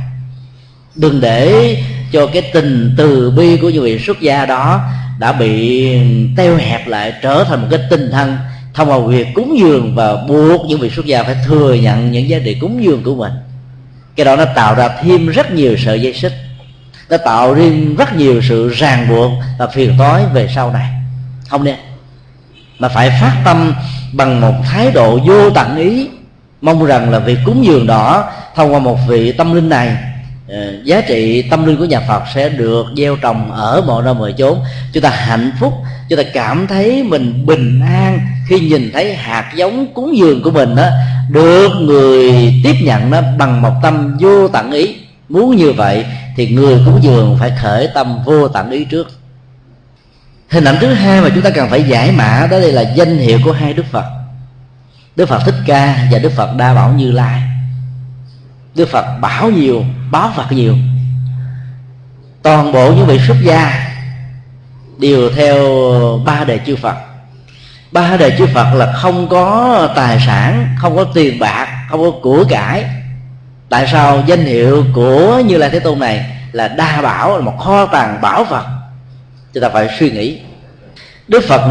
[0.95, 1.77] Đừng để
[2.11, 4.81] cho cái tình từ bi của những vị xuất gia đó
[5.19, 5.89] đã bị
[6.37, 8.37] teo hẹp lại, trở thành một cái tinh thân
[8.73, 12.29] thông qua việc cúng dường và buộc những vị xuất gia phải thừa nhận những
[12.29, 13.31] giá trị cúng dường của mình.
[14.15, 16.33] Cái đó nó tạo ra thêm rất nhiều sợi dây xích,
[17.09, 20.89] nó tạo riêng rất nhiều sự ràng buộc và phiền toái về sau này.
[21.49, 21.75] Không nên,
[22.79, 23.73] mà phải phát tâm
[24.13, 26.07] bằng một thái độ vô tận ý,
[26.61, 29.97] mong rằng là việc cúng dường đó thông qua một vị tâm linh này
[30.49, 34.13] Ờ, giá trị tâm linh của nhà Phật sẽ được gieo trồng ở mọi nơi
[34.13, 34.59] mọi chốn.
[34.93, 35.73] Chúng ta hạnh phúc,
[36.09, 38.19] chúng ta cảm thấy mình bình an
[38.49, 40.87] khi nhìn thấy hạt giống cúng dường của mình đó
[41.29, 44.95] được người tiếp nhận nó bằng một tâm vô tận ý.
[45.29, 49.07] Muốn như vậy thì người cúng dường phải khởi tâm vô tận ý trước.
[50.49, 53.17] Hình ảnh thứ hai mà chúng ta cần phải giải mã đó đây là danh
[53.17, 54.05] hiệu của hai đức phật.
[55.15, 57.41] Đức phật thích ca và đức phật đa bảo như lai
[58.77, 60.75] đức phật bảo nhiều, báo phật nhiều.
[62.43, 63.87] Toàn bộ những vị xuất gia
[64.97, 65.57] đều theo
[66.25, 66.95] ba đề chư phật.
[67.91, 72.11] Ba đề chư phật là không có tài sản, không có tiền bạc, không có
[72.21, 72.85] của cải.
[73.69, 74.23] Tại sao?
[74.25, 78.21] Danh hiệu của như lai thế tôn này là đa bảo, là một kho tàng
[78.21, 78.65] bảo vật
[79.53, 80.39] chúng ta phải suy nghĩ.
[81.27, 81.61] Đức phật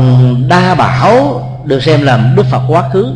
[0.49, 3.07] đa bảo được xem là đức phật quá khứ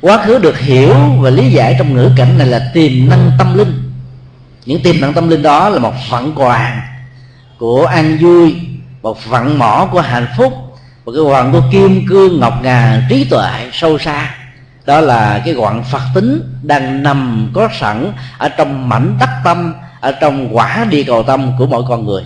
[0.00, 3.58] quá khứ được hiểu và lý giải trong ngữ cảnh này là tiềm năng tâm
[3.58, 3.92] linh.
[4.66, 6.88] Những tiềm năng tâm linh đó là một phận quà
[7.58, 8.56] của an vui,
[9.02, 10.52] một phận mỏ của hạnh phúc,
[11.04, 14.34] một cái quặng của kim cương ngọc ngà trí tuệ sâu xa.
[14.86, 19.74] Đó là cái quặng phật tính đang nằm có sẵn ở trong mảnh đất tâm,
[20.00, 22.22] ở trong quả địa cầu tâm của mỗi con người.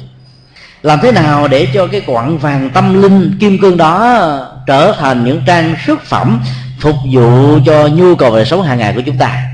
[0.82, 4.18] Làm thế nào để cho cái quặng vàng tâm linh, kim cương đó
[4.66, 6.40] trở thành những trang sức phẩm
[6.85, 9.45] phục vụ cho nhu cầu đời sống hàng ngày của chúng ta.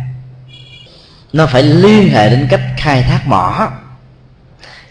[1.33, 3.69] Nó phải liên hệ đến cách khai thác mỏ,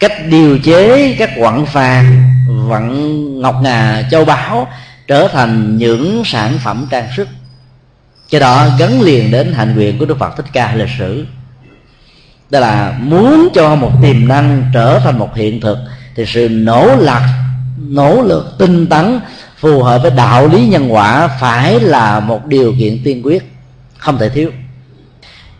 [0.00, 2.32] cách điều chế các quặng vàng
[2.68, 4.68] quặng ngọc ngà, châu báu
[5.06, 7.28] trở thành những sản phẩm trang sức.
[8.28, 11.26] Cho đó gắn liền đến hạnh nguyện của đức phật thích ca lịch sử.
[12.50, 15.78] Đó là muốn cho một tiềm năng trở thành một hiện thực,
[16.16, 17.22] thì sự nỗ lực
[17.78, 19.20] nỗ lực tinh tấn
[19.60, 23.52] phù hợp với đạo lý nhân quả phải là một điều kiện tiên quyết,
[23.98, 24.50] không thể thiếu.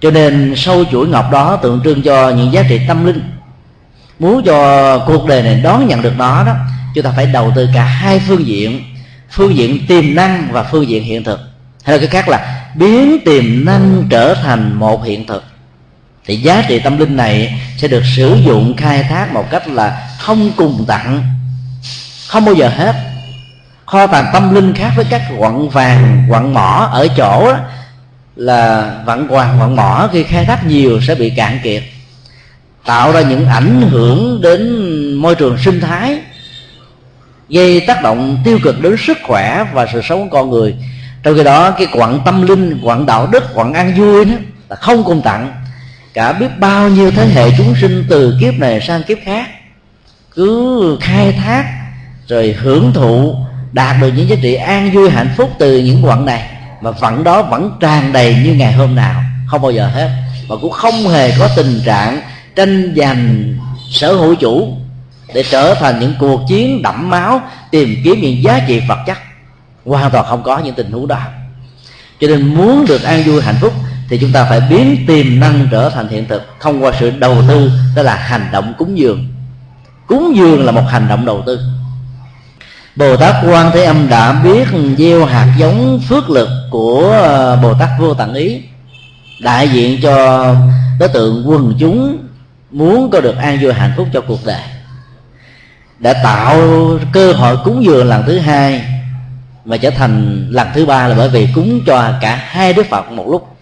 [0.00, 3.22] Cho nên sâu chuỗi ngọc đó tượng trưng cho những giá trị tâm linh.
[4.18, 6.54] Muốn cho cuộc đời này đón nhận được nó đó,
[6.94, 8.84] chúng ta phải đầu tư cả hai phương diện
[9.30, 11.40] phương diện tiềm năng và phương diện hiện thực.
[11.84, 15.44] Hay là cái khác là biến tiềm năng trở thành một hiện thực.
[16.26, 20.08] Thì giá trị tâm linh này sẽ được sử dụng khai thác một cách là
[20.18, 21.22] không cùng tặng,
[22.28, 23.09] không bao giờ hết
[23.90, 27.56] kho tàng tâm linh khác với các quặng vàng quặng mỏ ở chỗ đó,
[28.36, 31.82] là vạn hoàng vạn mỏ khi khai thác nhiều sẽ bị cạn kiệt
[32.84, 36.18] tạo ra những ảnh hưởng đến môi trường sinh thái
[37.48, 40.74] gây tác động tiêu cực đến sức khỏe và sự sống của con người.
[41.22, 44.34] Trong khi đó cái quặng tâm linh quặng đạo đức quặng an vui đó
[44.68, 45.52] là không cùng tặng.
[46.14, 49.48] Cả biết bao nhiêu thế hệ chúng sinh từ kiếp này sang kiếp khác
[50.34, 51.64] cứ khai thác
[52.28, 53.36] rồi hưởng thụ
[53.72, 56.50] đạt được những giá trị an vui, hạnh phúc từ những quận này,
[56.80, 59.22] mà phận đó vẫn tràn đầy như ngày hôm nào.
[59.46, 60.10] Không bao giờ hết.
[60.48, 62.20] Và cũng không hề có tình trạng
[62.56, 63.54] tranh giành
[63.90, 64.76] sở hữu chủ
[65.34, 69.18] để trở thành những cuộc chiến đẫm máu tìm kiếm những giá trị vật chất.
[69.86, 71.20] Hoàn toàn không có những tình huống đó.
[72.20, 73.72] Cho nên muốn được an vui, hạnh phúc,
[74.08, 77.36] thì chúng ta phải biến tiềm năng trở thành hiện thực thông qua sự đầu
[77.48, 79.28] tư, đó là hành động cúng dường.
[80.06, 81.60] Cúng dường là một hành động đầu tư.
[82.96, 84.68] Bồ Tát Quan Thế Âm đã biết
[84.98, 88.60] gieo hạt giống phước lực của ờ, Bồ Tát Vô Tận Ý.
[89.40, 90.46] Đại diện cho
[90.98, 92.18] đối tượng quần chúng
[92.70, 94.60] muốn có được an vui hạnh phúc cho cuộc đời.
[95.98, 96.60] Đã tạo
[97.12, 98.84] cơ hội cúng dường lần thứ hai
[99.64, 103.10] và trở thành lần thứ ba là bởi vì cúng cho cả hai đức phật
[103.10, 103.56] một lúc.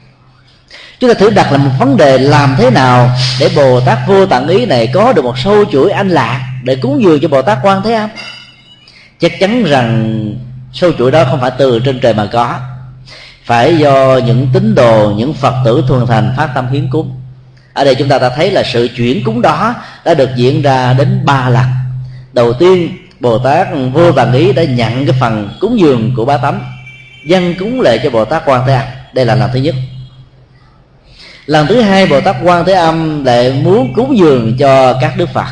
[1.01, 3.11] Chúng ta thử đặt là một vấn đề làm thế nào
[3.41, 6.77] để bồ tát vô tận ý này có được một sâu chuỗi anh lạc để
[6.77, 8.11] cúng dường cho bồ tát quan thế âm?
[9.21, 10.35] Chắc chắn rằng
[10.73, 12.61] sâu chuỗi đó không phải từ trên trời mà có.
[13.45, 17.21] Phải do những tín đồ, những phật tử thuần thành phát tâm hiến cúng.
[17.73, 20.93] Ở đây chúng ta đã thấy là sự chuyển cúng đó đã được diễn ra
[20.93, 21.67] đến ba lần.
[22.33, 26.37] Đầu tiên, bồ tát vô tàng ý đã nhận cái phần cúng dường của ba
[26.37, 26.61] tấm
[27.27, 28.85] dân cúng lệ cho bồ tát quan thế âm.
[29.13, 29.75] Đây là lần thứ nhất.
[31.47, 35.29] Lần thứ hai, bồ tát quan thế âm lại muốn cúng dường cho các đức
[35.35, 35.47] phật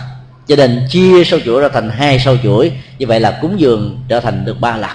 [0.47, 2.73] gia đình chia sâu chuỗi ra thành hai sâu chuỗi.
[2.99, 4.91] Như vậy là cúng dường trở thành được ba lần.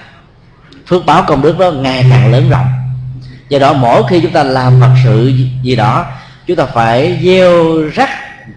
[0.87, 2.67] Phước báo công đức đó ngày càng lớn rộng.
[3.49, 5.33] Do đó mỗi khi chúng ta làm phật sự
[5.63, 6.05] gì đó,
[6.47, 8.09] chúng ta phải gieo rắc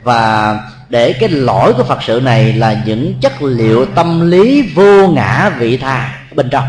[0.02, 5.08] và để cái lỗi của phật sự này là những chất liệu tâm lý vô
[5.08, 6.64] ngã vị tha bên trong.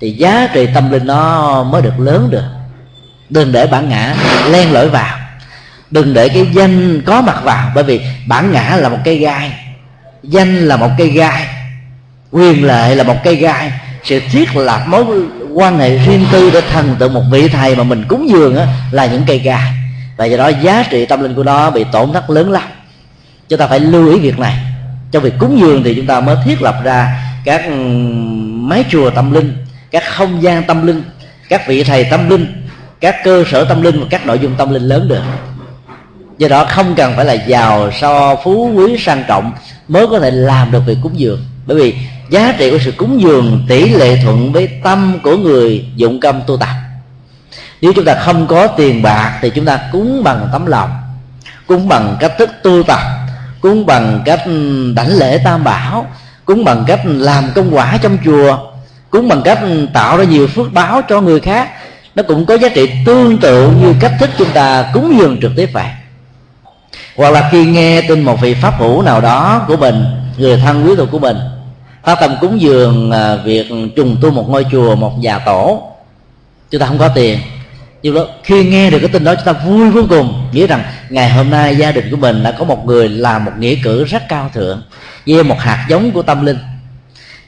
[0.00, 2.44] Thì giá trị tâm linh nó mới được lớn được.
[3.30, 4.14] Đừng để bản ngã
[4.50, 5.19] len lỏi vào
[5.90, 9.52] đừng để cái danh có mặt vào bởi vì bản ngã là một cây gai.
[10.22, 11.46] Danh là một cây gai
[12.30, 13.72] quyền lệ là một cây gai.
[14.04, 15.04] Sự thiết lập mối
[15.52, 18.66] quan hệ riêng tư để thần tượng một vị thầy mà mình cúng dường á,
[18.90, 19.72] là những cây gai.
[20.16, 22.68] Và do đó giá trị tâm linh của nó bị tổn thất lớn lắm.
[23.48, 24.56] Chúng ta phải lưu ý việc này.
[25.12, 27.74] Trong việc cúng dường thì chúng ta mới thiết lập ra các ừ,
[28.50, 29.56] mái chùa tâm linh
[29.90, 31.02] các không gian tâm linh
[31.48, 32.66] các vị thầy tâm linh
[33.00, 35.22] các cơ sở tâm linh và các nội dung tâm linh lớn được
[36.40, 39.52] do đó không cần phải là giàu, so phú, quý, sang trọng
[39.88, 41.44] mới có thể làm được việc cúng dường.
[41.66, 41.94] Bởi vì
[42.30, 46.40] giá trị của sự cúng dường, tỷ lệ thuận với tâm của người dụng tâm
[46.46, 46.74] tu tập.
[47.80, 50.90] Nếu chúng ta không có tiền bạc thì chúng ta cúng bằng tấm lòng,
[51.66, 53.00] cúng bằng cách thức tu tập,
[53.60, 56.06] cúng bằng cách ừ, đảnh lễ tam bảo,
[56.44, 58.58] cúng bằng cách làm công quả trong chùa,
[59.10, 61.68] cúng bằng cách ừ, tạo ra nhiều phước báo cho người khác.
[62.14, 65.52] Nó cũng có giá trị tương tự như cách thức chúng ta cúng dường trực
[65.56, 65.86] tiếp vậy
[67.16, 70.04] hoặc là khi nghe tin một vị pháp hữu nào đó của mình,
[70.36, 71.36] người thân quý thuộc của mình
[72.04, 73.66] phát tâm cúng dường à, việc
[73.96, 75.82] trùng tu một ngôi chùa, một nhà tổ,
[76.70, 77.38] chúng ta không có tiền.
[78.02, 80.48] Nhưng đó khi nghe được cái tin đó, chúng ta vui vô cùng.
[80.52, 83.52] Nghĩ rằng ngày hôm nay gia đình của mình đã có một người làm một
[83.58, 84.82] nghĩa cử rất cao thượng
[85.26, 86.58] gieo một hạt giống của tâm linh.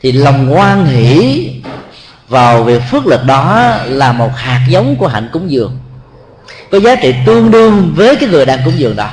[0.02, 1.48] Thì lòng hoan hỷ
[2.28, 5.78] vào việc phước lực đó là một hạt giống của hạnh cúng dường.
[6.70, 9.08] Có giá trị tương đương với cái người đang cúng dường đó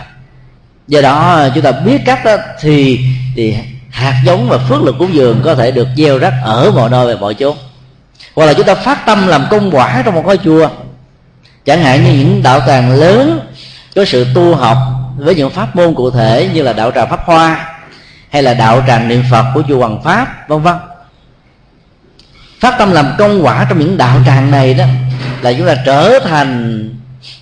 [0.89, 2.99] do đó chúng ta biết cách đó, thì
[3.35, 3.55] thì
[3.89, 7.15] hạt giống và phước lực cúng dường có thể được gieo rắc ở mọi nơi
[7.15, 7.55] và mọi chỗ.
[8.35, 10.69] Hoặc là chúng ta phát tâm làm công quả trong một ngôi chùa.
[11.65, 13.39] Chẳng hạn như những đạo tràng lớn
[13.95, 14.77] có sự tu học
[15.17, 17.65] với những pháp môn cụ thể như là đạo tràng pháp hoa
[18.29, 20.75] hay là đạo tràng niệm phật của chùa hoàng pháp vân vân.
[22.59, 24.85] Phát tâm làm công quả trong những đạo tràng này đó
[25.41, 26.89] là chúng ta trở thành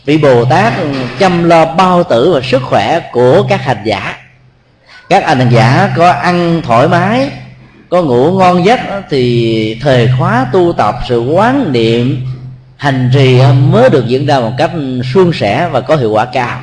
[0.07, 0.73] vị bồ tát
[1.19, 4.17] chăm lo bao tử và sức khỏe của các hành giả.
[5.09, 7.29] Các hành giả có ăn thoải mái,
[7.89, 8.79] có ngủ ngon giấc,
[9.09, 12.25] thì thời khóa tu tập, sự quán niệm,
[12.77, 13.41] hành trì
[13.71, 14.71] mới được diễn ra một cách
[15.13, 16.59] suôn sẻ và có hiệu quả cao.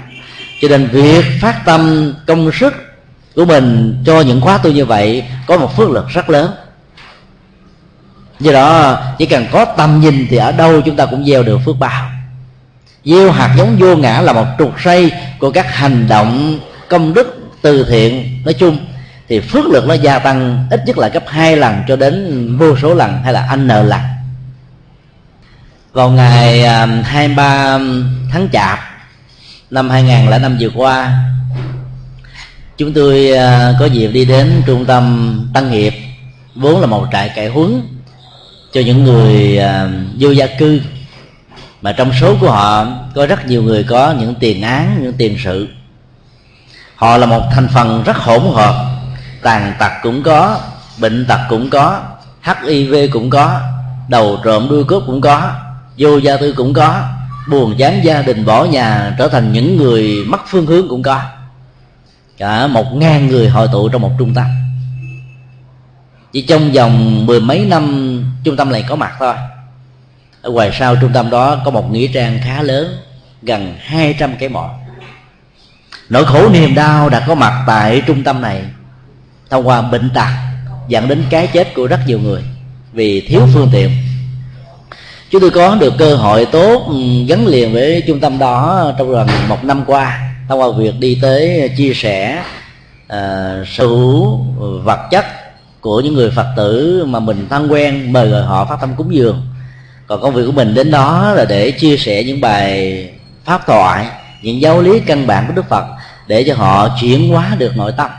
[0.61, 2.75] Cho nên việc phát tâm công sức
[3.35, 6.51] của mình cho những khóa tu như vậy có một phước lực rất lớn.
[8.41, 11.59] Do đó, chỉ cần có tầm nhìn thì ở đâu chúng ta cũng gieo được
[11.65, 12.14] phước báo
[13.05, 17.39] gieo hạt giống vô ngã là một trục xây của các hành động công đức
[17.63, 18.41] từ thiện.
[18.45, 18.79] Nói chung
[19.29, 22.77] thì phước lực nó gia tăng ít nhất là gấp hai lần cho đến vô
[22.77, 24.01] số lần, hay là n lần
[25.95, 27.79] vào ngày à, 23
[28.31, 28.79] tháng chạp
[29.71, 31.25] năm 2005 vừa qua,
[32.77, 35.95] chúng tôi à, có dịp đi đến trung tâm tăng nghiệp
[36.55, 37.81] vốn là một trại cải huấn
[38.73, 39.89] cho những người à,
[40.19, 40.81] vô gia cư
[41.85, 45.37] mà trong số của họ, có rất nhiều người có những tiền án, những tiền
[45.45, 45.69] sự.
[46.97, 48.75] Họ là một thành phần rất hỗn hợp.
[49.43, 50.61] Tàn tật cũng có,
[50.99, 52.01] bệnh tật cũng có
[52.67, 53.61] hiv cũng có,
[54.09, 55.53] đầu trộm đuôi cướp cũng có,
[55.99, 57.03] vô gia tư cũng có,
[57.51, 61.21] buồn chán gia đình bỏ nhà, trở thành những người mất phương hướng cũng có.
[62.39, 64.47] Cả một ngàn người hội tụ trong một trung tâm.
[66.33, 69.35] Chỉ trong vòng mười mấy năm, trung tâm này có mặt thôi
[70.45, 72.97] ở ngoài sau trung tâm đó có một nghĩa trang khá lớn
[73.43, 74.69] gần 200 cái mộ
[76.09, 78.63] nỗi khổ niềm đau đã có mặt tại trung tâm này.
[79.51, 80.29] Thông qua bệnh tật
[80.89, 82.43] dẫn đến cái chết của rất nhiều người
[82.93, 83.91] vì thiếu phương tiện.
[85.31, 86.95] Chúng tôi có được cơ hội tốt ừ,
[87.29, 90.35] gắn liền với trung tâm đó trong gần một năm qua.
[90.49, 92.43] Thông qua việc đi tới chia sẻ
[93.07, 94.37] uh, sở hữu
[94.85, 95.25] vật chất
[95.81, 99.15] của những người phật tử mà mình thân quen mời gọi họ phát tâm cúng
[99.15, 99.43] dường
[100.07, 103.09] còn công việc của mình đến đó là để chia sẻ những bài
[103.45, 104.07] pháp thoại
[104.43, 105.85] những giáo lý căn bản của đức phật
[106.27, 108.11] để cho họ chuyển hóa được nội tâm.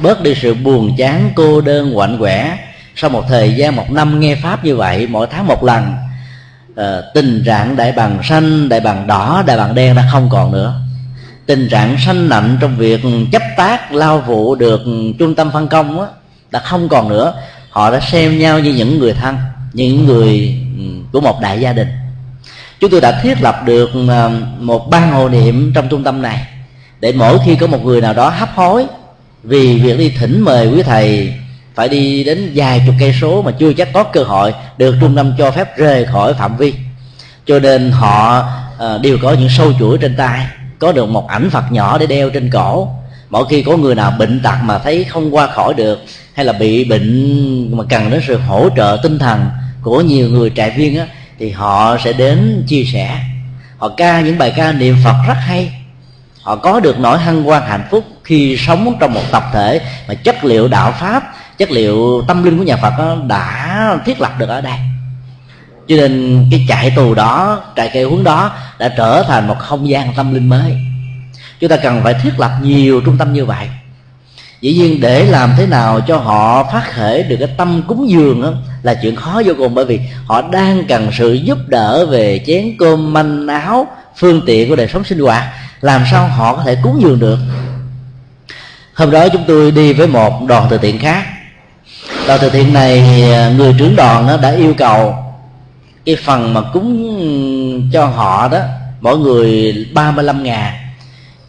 [0.00, 2.58] Bớt đi sự buồn chán cô đơn quạnh quẻ.
[2.96, 5.94] Sau một thời gian một năm nghe pháp như vậy mỗi tháng một lần
[6.76, 10.52] ờ, tình trạng đại bằng xanh đại bằng đỏ đại bằng đen đã không còn
[10.52, 10.74] nữa.
[11.46, 13.00] Tình trạng sanh nặng trong việc
[13.32, 14.80] chấp tác lao vụ được
[15.18, 16.08] trung tâm phân công đó,
[16.50, 17.34] đã không còn nữa.
[17.70, 19.36] Họ đã xem nhau như những người thân
[19.72, 20.61] những người
[21.12, 21.88] của một đại gia đình.
[22.80, 26.46] Chúng tôi đã thiết lập được à, một ban hồ niệm trong trung tâm này
[27.00, 28.86] để mỗi khi có một người nào đó hấp hối
[29.42, 31.34] vì việc đi thỉnh mời quý thầy
[31.74, 35.16] phải đi đến vài chục cây số mà chưa chắc có cơ hội được trung
[35.16, 36.74] tâm cho phép rời khỏi phạm vi.
[37.46, 38.44] Cho nên họ
[38.78, 40.46] à, đều có những sâu chuỗi trên tay,
[40.78, 42.88] có được một ảnh phật nhỏ để đeo trên cổ.
[43.30, 46.04] Mỗi khi có người nào bệnh tật mà thấy không qua khỏi được
[46.34, 49.46] hay là bị bệnh mà cần đến sự hỗ trợ tinh thần
[49.82, 51.06] của nhiều người trại viên á,
[51.38, 53.20] thì họ sẽ đến chia sẻ.
[53.78, 55.72] Họ ca những bài ca niệm phật rất hay.
[56.42, 60.14] Họ có được nỗi hân hoan hạnh phúc khi sống trong một tập thể mà
[60.14, 62.92] chất liệu đạo pháp chất liệu tâm linh của nhà phật
[63.26, 64.78] đã thiết lập được ở đây.
[65.88, 69.88] Cho nên cái trại tù đó trại cây huấn đó đã trở thành một không
[69.88, 70.76] gian tâm linh mới.
[71.60, 73.68] Chúng ta cần phải thiết lập nhiều trung tâm như vậy
[74.62, 78.42] dĩ nhiên để làm thế nào cho họ phát khởi được cái tâm cúng dường
[78.42, 78.52] đó,
[78.82, 82.76] là chuyện khó vô cùng bởi vì họ đang cần sự giúp đỡ về chén
[82.78, 83.86] cơm manh áo
[84.16, 85.44] phương tiện của đời sống sinh hoạt.
[85.80, 87.38] Làm sao họ có thể cúng dường được?
[88.94, 91.24] Hôm đó chúng tôi đi với một đoàn từ thiện khác.
[92.26, 93.02] Đoàn từ thiện này
[93.56, 95.14] người trưởng đoàn đã yêu cầu
[96.06, 98.58] cái phần mà cúng cho họ đó
[99.00, 100.72] mỗi người 35 ngàn.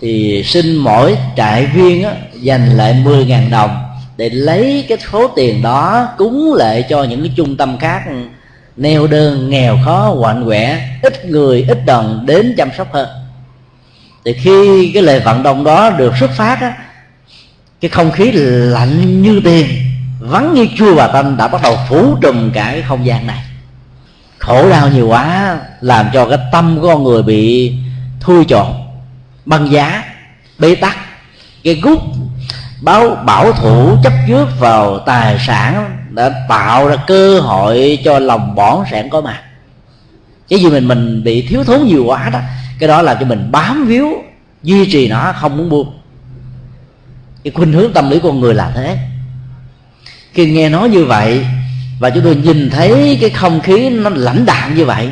[0.02, 2.12] Thì xin mỗi trại viên á,
[2.44, 3.84] dành lại 10 ngàn đồng
[4.18, 8.04] để lấy cái số tiền đó cúng lệ cho những cái trung tâm khác.
[8.78, 13.08] Neo đơn, nghèo khó hoạn quẻ, ít người, ít đồng, đến chăm sóc hơn.
[14.26, 16.74] Thì khi cái lời vận động đó được xuất phát á,
[17.82, 19.68] cái không khí lạnh như tiền,
[20.20, 23.44] vắng như chua bà tanh đã bắt đầu phủ trùm cả cái không gian này.
[24.40, 27.74] Khổ đau nhiều quá, làm cho cái tâm của con người bị
[28.20, 28.68] thui chột
[29.46, 30.04] băng giá,
[30.60, 30.98] bế tắc
[31.64, 32.00] cái gút.
[32.82, 38.56] Báo, bảo thủ chấp trước vào tài sản đã tạo ra cơ hội cho lòng
[38.56, 39.42] bỏng sẻn có mặt.
[40.50, 42.40] Cái gì mình mình bị thiếu thốn nhiều quá đó,
[42.80, 44.10] cái đó làm cho mình bám víu,
[44.64, 46.00] duy trì nó không muốn buông.
[47.44, 48.98] Cái khuynh hướng tâm lý con người là thế.
[50.34, 51.46] Khi nghe nói như vậy,
[52.00, 55.10] và chúng tôi nhìn thấy cái không khí nó lãnh đạm như vậy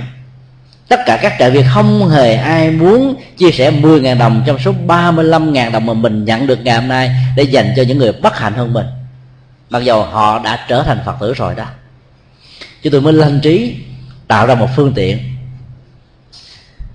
[0.91, 4.73] tất cả các trại viên không hề ai muốn chia sẻ 10.000 đồng trong số
[4.87, 8.39] 35.000 đồng mà mình nhận được ngày hôm nay để dành cho những người bất
[8.39, 8.85] hạnh hơn mình.
[9.69, 11.65] Mặc dầu họ đã trở thành phật tử rồi đó.
[12.83, 13.75] Chúng tôi mới lanh trí
[14.27, 15.19] tạo ra một phương tiện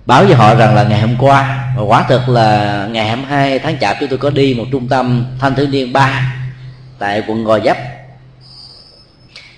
[0.07, 3.79] báo với họ rằng là ngày hôm qua, và quả thực là ngày 22 tháng
[3.79, 6.35] chạp chúng tôi có đi một trung tâm thanh thiếu niên ba
[6.99, 7.77] tại quận gò vấp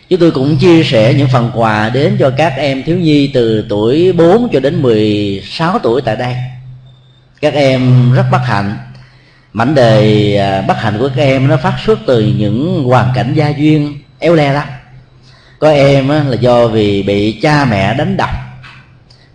[0.08, 3.66] chúng tôi cũng chia sẻ những phần quà đến cho các em thiếu nhi từ
[3.68, 6.34] tuổi 4 cho đến 16 tuổi tại đây.
[7.40, 8.76] Các em rất bất hạnh.
[9.52, 13.34] Mảnh đề à, bất hạnh của các em nó phát xuất từ những hoàn cảnh
[13.34, 14.68] gia duyên éo le lắm.
[15.58, 18.30] Có em là do vì bị cha mẹ đánh đập,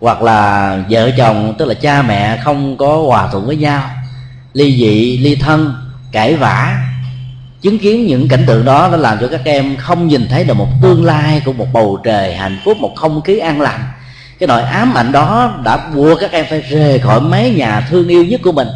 [0.00, 3.90] hoặc là vợ chồng, tức là cha mẹ không có hòa thuận với nhau,
[4.52, 5.74] ly dị, ly thân,
[6.12, 6.78] cãi vã
[7.64, 10.54] chứng kiến những cảnh tượng đó nó làm cho các em không nhìn thấy được
[10.54, 13.80] một tương lai của một bầu trời hạnh phúc một không khí an lành.
[14.38, 18.08] Cái nỗi ám ảnh đó đã buộc các em phải rời khỏi mái nhà thương
[18.08, 18.68] yêu nhất của mình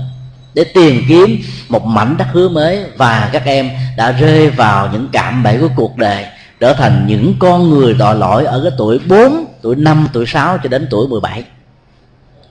[0.54, 5.08] để tìm kiếm một mảnh đất hứa mới và các em đã rơi vào những
[5.12, 6.26] cạm bẫy của cuộc đời
[6.60, 10.58] trở thành những con người tội lỗi ở cái tuổi 4, tuổi 5, tuổi 6
[10.62, 11.44] cho đến tuổi 17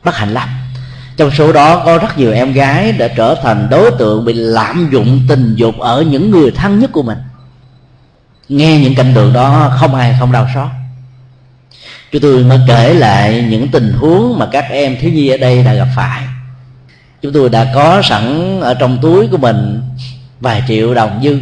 [0.04, 0.50] bất hạnh lắm
[1.18, 4.90] trong số đó có rất nhiều em gái đã trở thành đối tượng bị lạm
[4.92, 7.18] dụng tình dục ở những người thân nhất của mình.
[8.50, 10.68] Nghe những cảnh tượng đó, không ai không đau xót.
[12.12, 15.64] Chúng tôi mới kể lại những tình huống mà các em thiếu nhi ở đây
[15.64, 16.24] đã gặp phải.
[17.22, 19.82] Chúng tôi đã có sẵn ở trong túi của mình
[20.40, 21.40] vài triệu đồng dư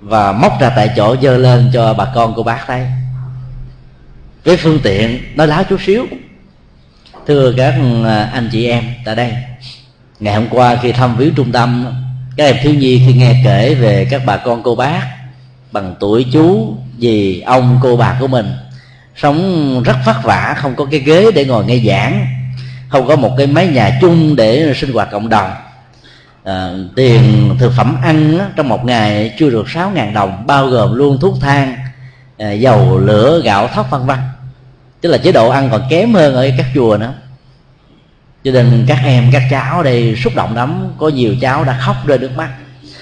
[0.00, 2.86] và móc ra tại chỗ dơ lên cho bà con cô bác thấy
[4.44, 6.06] với phương tiện, nói láo chút xíu
[7.28, 7.74] thưa các
[8.06, 9.32] à, anh chị em tại đây.
[10.20, 11.86] Ngày hôm qua khi thăm viếng trung tâm
[12.36, 15.00] các em thiếu nhi khi nghe kể về các bà con cô bác
[15.72, 18.52] bằng tuổi chú dì ông cô bà của mình
[19.16, 22.26] sống rất vất vả không có cái ghế để ngồi nghe giảng
[22.88, 25.50] không có một cái mái nhà chung để sinh hoạt cộng đồng.
[26.44, 30.94] À, tiền thực phẩm ăn trong một ngày chưa được sáu ngàn đồng bao gồm
[30.94, 31.76] luôn thuốc thang
[32.38, 34.18] à, dầu lửa gạo thóc vân vân
[35.00, 37.14] tức là chế độ ăn còn kém hơn ở các chùa nữa.
[38.44, 40.92] Cho nên các em, các cháu đây xúc động lắm.
[40.98, 42.48] Có nhiều cháu đã khóc rơi nước mắt.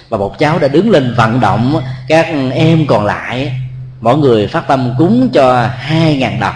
[0.08, 3.52] Và một cháu đã đứng lên vận động các em còn lại.
[4.00, 6.54] Mỗi người phát tâm cúng cho hai ngàn đồng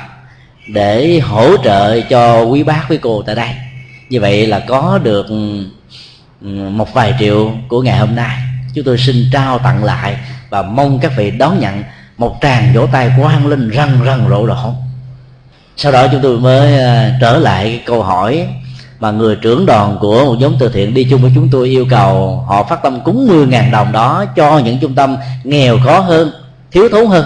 [0.68, 3.48] để hỗ trợ cho quý bác, quý cô tại đây.
[4.08, 5.26] Như vậy là có được
[6.70, 8.38] một vài triệu của ngày hôm nay.
[8.74, 10.16] Chúng tôi xin trao tặng lại
[10.50, 11.82] và mong các vị đón nhận
[12.18, 14.74] một tràng vỗ tay của an linh răng răng rộ rộ
[15.82, 18.46] sau đó chúng tôi mới à, trở lại cái câu hỏi
[18.98, 21.86] mà người trưởng đoàn của một nhóm từ thiện đi chung với chúng tôi yêu
[21.90, 26.30] cầu họ phát tâm cúng 10.000 đồng đó cho những trung tâm nghèo khó hơn,
[26.72, 27.24] thiếu thốn hơn.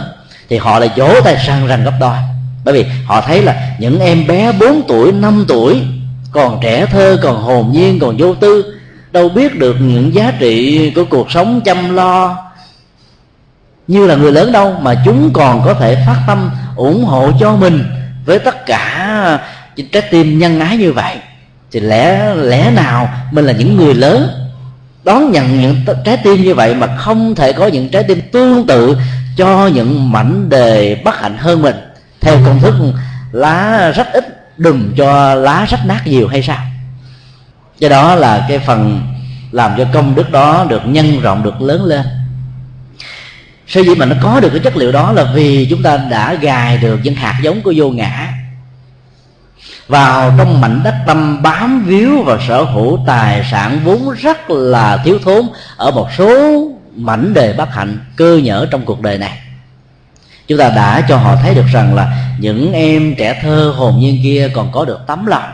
[0.49, 2.17] Thì họ lại vỗ tay sang rành gấp đôi.
[2.65, 5.83] Bởi vì họ thấy là những em bé 4 tuổi 5 tuổi,
[6.33, 8.79] còn trẻ thơ, còn hồn nhiên, còn vô tư,
[9.13, 12.37] đâu biết được những giá trị của cuộc sống chăm lo
[13.87, 17.57] như là người lớn đâu mà chúng còn có thể phát tâm ủng hộ cho
[17.57, 17.85] mình
[18.25, 19.39] với tất cả ờ,
[19.93, 21.17] trái tim nhân ái như vậy,
[21.73, 24.29] thì lẽ lẽ nào mình là những người lớn,
[25.05, 28.67] đón nhận những trái tim như vậy mà không thể có những trái tim tương
[28.67, 28.97] tự
[29.37, 31.77] cho những mảnh đề bất hạnh hơn mình?
[32.21, 32.75] Theo công thức,
[33.33, 34.25] lá rách ít,
[34.57, 36.59] đùm cho lá rách nát nhiều hay sao?
[37.79, 39.01] Do đó là cái phần
[39.53, 42.07] làm cho công đức đó được nhân rộng, được lớn lên
[43.69, 46.35] sở dĩ mà nó có được cái chất liệu đó là vì chúng ta đã
[46.35, 48.29] gài được những hạt giống của vô ngã.
[49.89, 54.97] Vào trong mảnh đất tâm bám víu và sở hữu tài sản vốn rất là
[55.05, 56.63] thiếu thốn ở một số
[56.97, 59.39] mảnh đề bất hạnh cơ nhở trong cuộc đời này.
[60.49, 64.21] Chúng ta đã cho họ thấy được rằng là những em trẻ thơ hồn nhiên
[64.23, 65.51] kia còn có được tấm lòng.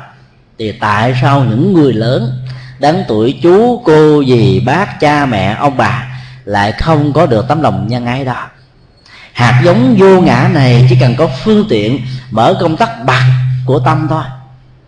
[0.59, 2.33] Thì tại sao những người lớn,
[2.79, 6.10] đáng tuổi chú cô dì bác cha mẹ, ông bà
[6.51, 8.49] lại không có được tấm lòng nhân ái đó.
[9.33, 13.25] Hạt giống vô ngã này chỉ cần có phương tiện mở công tắc bạc
[13.67, 14.23] của tâm thôi.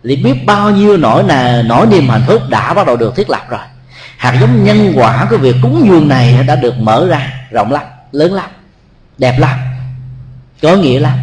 [0.04, 3.30] Thì biết bao nhiêu nỗi là nỗi niềm hạnh phúc đã bắt đầu được thiết
[3.30, 3.60] lập rồi.
[4.16, 7.82] Hạt giống nhân quả của việc cúng dường này đã được mở ra rộng lắm,
[8.12, 8.50] lớn lắm,
[9.18, 9.58] đẹp lắm,
[10.62, 11.18] có nghĩa lắm.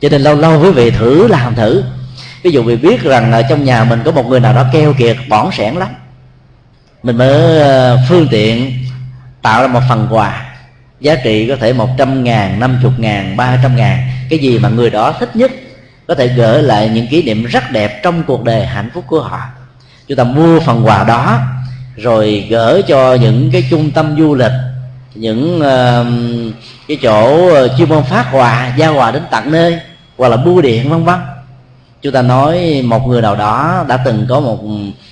[0.00, 1.84] Cho nên lâu lâu quý vị thử làm thử.
[2.42, 4.92] Ví dụ vì biết rằng ở trong nhà mình có một người nào đó keo
[4.92, 5.88] kiệt, bỏng sẻn lắm.
[7.02, 8.72] Mình mới ờ, phương tiện
[9.42, 10.46] tạo ra một phần quà.
[11.00, 14.08] Giá trị có thể một trăm ngàn năm chục ngàn ba trăm ngàn.
[14.30, 15.50] Cái gì mà người đó thích nhất
[16.06, 19.22] có thể gửi lại những kỷ niệm rất đẹp trong cuộc đời hạnh phúc của
[19.22, 19.40] họ.
[20.08, 21.40] Chúng ta mua phần quà đó
[21.96, 24.52] rồi gửi cho những cái trung tâm du lịch
[25.14, 26.06] những uh,
[26.88, 29.78] cái chỗ ờ, chuyên môn phát quà giao quà đến tận nơi
[30.18, 31.18] hoặc là bưu điện vân vân.
[32.02, 34.58] Chúng ta nói một người nào đó đã từng có một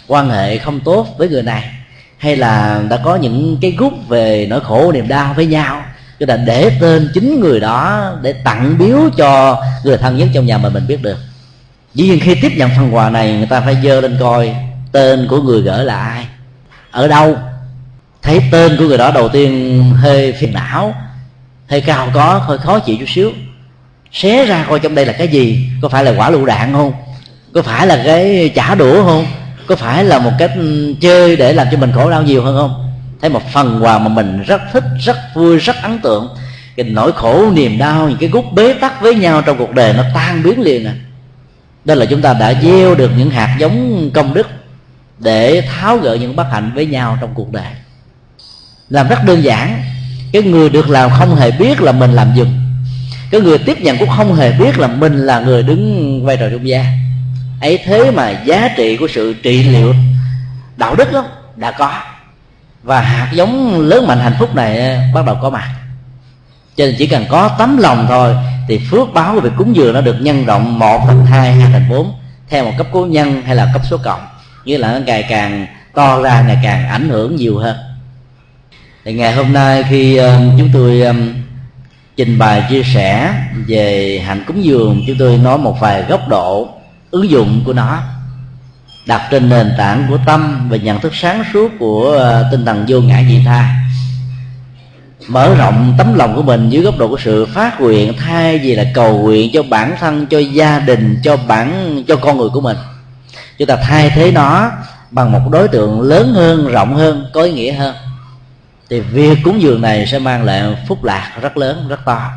[0.06, 1.70] quan hệ không tốt với người này
[2.18, 5.82] hay là đã có những cái gút về nỗi khổ niềm đau với nhau
[6.18, 10.46] chúng là để tên chính người đó để tặng biếu cho người thân nhất trong
[10.46, 11.18] nhà mà mình biết được.
[11.94, 14.54] Dĩ nhiên khi tiếp nhận phần quà này, người ta phải dơ lên coi
[14.92, 16.26] tên của người gửi là ai,
[16.90, 17.36] ở đâu.
[18.22, 20.94] Thấy tên của người đó đầu tiên hơi phiền não
[21.68, 23.30] hơi cao có, hơi khó chịu chút xíu.
[24.12, 26.92] Xé ra coi trong đây là cái gì, có phải là quả lựu đạn không?
[27.54, 29.26] Có phải là cái chả đũa không?
[29.68, 30.52] Có phải là một cách
[31.00, 32.92] chơi để làm cho mình khổ đau nhiều hơn không?
[33.20, 36.28] Thấy một phần quà mà mình rất thích, rất vui, rất ấn tượng.
[36.76, 39.92] Cái nỗi khổ, niềm đau, những cái gút bế tắc với nhau trong cuộc đời
[39.92, 40.94] nó tan biến liền à.
[41.84, 44.46] Đó là chúng ta đã gieo được những hạt giống công đức
[45.18, 47.72] để tháo gỡ những bất hạnh với nhau trong cuộc đời.
[48.88, 49.82] Làm rất đơn giản.
[50.32, 52.48] Cái người được làm không hề biết là mình làm dùm.
[53.30, 56.48] Cái người tiếp nhận cũng không hề biết là mình là người đứng vai trò
[56.50, 56.84] trung gian
[57.60, 59.94] ấy thế mà giá trị của sự trị liệu
[60.76, 61.24] đạo đức đó
[61.56, 61.92] đã có.
[62.82, 65.74] Và hạt giống lớn mạnh hạnh phúc này bắt đầu có mặt.
[66.76, 68.34] Cho nên chỉ cần có tấm lòng thôi
[68.68, 71.72] thì phước báo của việc cúng dường nó được nhân rộng một thành hai hai
[71.72, 72.12] thành bốn
[72.48, 74.26] theo một cấp cố nhân hay là cấp số cộng.
[74.64, 77.76] Như là nó ngày càng to ra ngày càng ảnh hưởng nhiều hơn.
[79.04, 81.32] Thì ngày hôm nay khi um, chúng tôi um,
[82.16, 83.32] trình bày chia sẻ
[83.66, 86.68] về hạnh cúng dường chúng tôi nói một vài góc độ
[87.10, 88.02] ứng dụng của nó
[89.06, 92.84] đặt trên nền tảng của tâm và nhận thức sáng suốt của ờ, tinh thần
[92.88, 93.74] vô ngã vị tha.
[95.28, 98.74] Mở rộng tấm lòng của mình dưới góc độ của sự phát nguyện thay vì
[98.74, 102.60] là cầu nguyện cho bản thân, cho gia đình, cho bản, cho con người của
[102.60, 102.76] mình.
[103.58, 104.70] Chúng ta thay thế nó
[105.10, 107.94] bằng một đối tượng lớn hơn, rộng hơn, có ý nghĩa hơn.
[108.90, 112.30] Thì việc cúng dường này sẽ mang lại phúc lạc rất lớn, rất to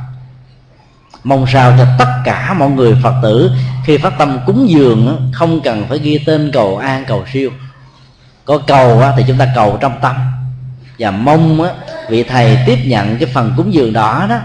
[1.23, 3.51] mong sao cho tất cả mọi người phật tử,
[3.85, 7.51] khi phát tâm cúng dường không cần phải ghi tên cầu an, cầu siêu.
[8.45, 10.15] Có cầu thì chúng ta cầu trong tâm.
[10.99, 11.67] Và mong
[12.09, 14.39] vị thầy tiếp nhận cái phần cúng dường đó đó,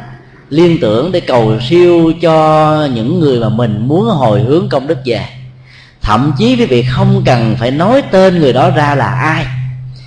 [0.49, 4.99] liên tưởng để cầu siêu cho những người mà mình muốn hồi hướng công đức
[5.05, 5.27] về.
[6.03, 9.47] Thậm chí quý vị không cần phải nói tên người đó ra là ai.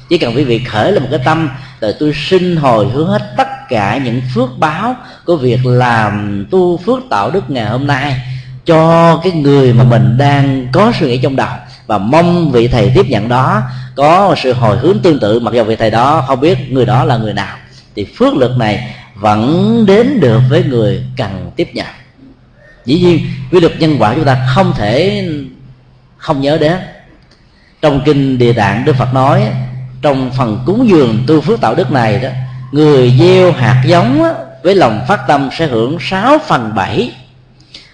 [0.09, 1.49] Chỉ cần quý vị khởi lên một cái tâm
[1.81, 6.77] rồi tôi xin hồi hướng hết tất cả những phước báo của việc làm tu
[6.77, 8.21] phước tạo đức ngày hôm nay
[8.65, 11.49] cho cái người mà mình đang có suy nghĩ trong đầu.
[11.87, 13.61] Và mong vị thầy tiếp nhận đó,
[13.95, 15.39] có sự hồi hướng tương tự.
[15.39, 17.57] Mặc dù vị thầy đó không biết người đó là người nào,
[17.95, 21.87] thì phước lực này vẫn đến được với người cần tiếp nhận.
[22.85, 23.19] Dĩ nhiên,
[23.51, 25.23] quy luật nhân quả chúng ta không thể
[26.17, 26.77] không nhớ đến.
[27.81, 29.43] Trong kinh địa tạng đức phật nói,
[30.01, 32.29] trong phần cúng dường tu phước tạo đức này đó
[32.71, 34.23] người gieo hạt giống
[34.63, 37.11] với lòng phát tâm sẽ hưởng 6 phần 7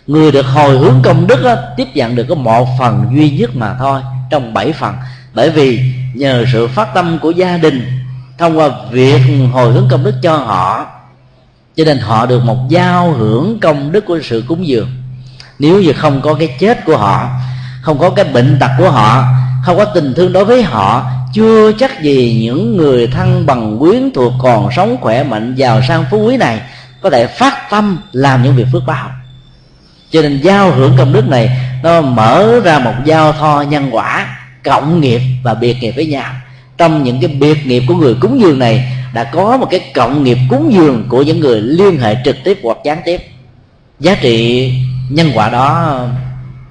[0.07, 3.75] người được hồi hướng công đức tiếp nhận được có một phần duy nhất mà
[3.79, 4.95] thôi, trong bảy phần.
[5.33, 8.01] Bởi vì nhờ sự phát tâm của gia đình,
[8.37, 9.21] thông qua việc
[9.51, 10.85] hồi hướng công đức cho họ,
[11.75, 14.89] cho nên họ được một giao hưởng công đức của sự cúng dường.
[15.59, 17.29] Nếu như không có cái chết của họ,
[17.81, 19.23] không có cái bệnh tật của họ,
[19.65, 21.05] không có tình thương đối với họ
[21.35, 26.05] chưa chắc gì những người thân bằng quyến thuộc còn sống khỏe mạnh giàu sang
[26.11, 26.61] phú quý này
[27.01, 29.09] có thể phát tâm làm những việc phước báo.
[30.11, 31.49] Cho nên giao hưởng công đức này,
[31.83, 36.31] nó mở ra một giao thoa nhân quả, cộng nghiệp và biệt nghiệp với nhau.
[36.77, 40.23] Trong những cái biệt nghiệp của người cúng dường này, đã có một cái cộng
[40.23, 43.21] nghiệp cúng dường của những người liên hệ trực tiếp hoặc gián tiếp.
[43.99, 44.71] Giá trị
[45.09, 45.99] nhân quả đó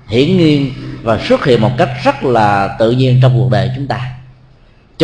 [0.09, 0.73] hiển nhiên
[1.03, 4.14] và xuất hiện một cách rất là tự nhiên trong cuộc đời chúng ta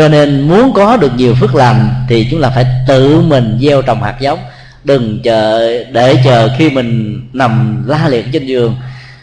[0.00, 3.82] cho nên muốn có được nhiều phước lành thì chúng ta phải tự mình gieo
[3.82, 4.38] trồng hạt giống.
[4.84, 8.76] Đừng chờ, để chờ khi mình nằm la liệt trên giường,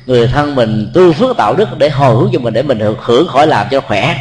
[0.05, 2.97] người thân mình tu phước tạo đức để hồi hướng cho mình, để mình được
[3.01, 4.17] hưởng khỏi làm cho khỏe.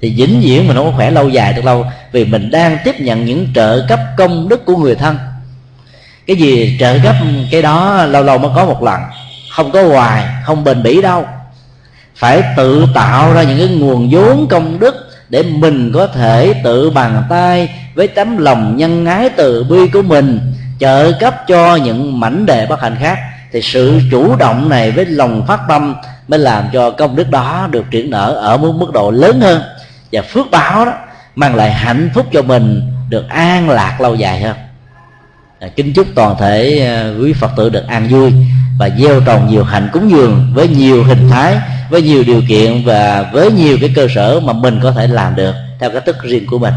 [0.00, 3.00] Thì vĩnh viễn mình không có khỏe lâu dài được lâu, vì mình đang tiếp
[3.00, 5.16] nhận những trợ cấp công đức của người thân.
[6.26, 7.16] Cái gì trợ cấp,
[7.50, 9.00] cái đó lâu lâu mới có một lần.
[9.50, 11.24] Không có hoài, không bền bỉ đâu.
[12.16, 16.90] Phải tự tạo ra những cái nguồn vốn công đức để mình có thể tự
[16.90, 20.40] bàn tay với tấm lòng nhân ái từ bi của mình,
[20.78, 23.18] trợ cấp cho những mảnh đề bất hạnh khác,
[23.52, 25.94] thì sự chủ động này với lòng phát tâm
[26.28, 29.62] mới làm cho công đức đó được triển nở ở một mức độ lớn hơn
[30.12, 30.92] và phước báo đó
[31.36, 34.56] mang lại hạnh phúc cho mình được an lạc lâu dài hơn.
[35.60, 38.32] À, kính chúc toàn thể à, quý phật tử được an vui
[38.78, 41.56] và gieo trồng nhiều hạnh cúng dường với nhiều hình thái
[41.92, 45.36] với nhiều điều kiện và với nhiều cái cơ sở mà mình có thể làm
[45.36, 46.74] được theo cách thức riêng của mình.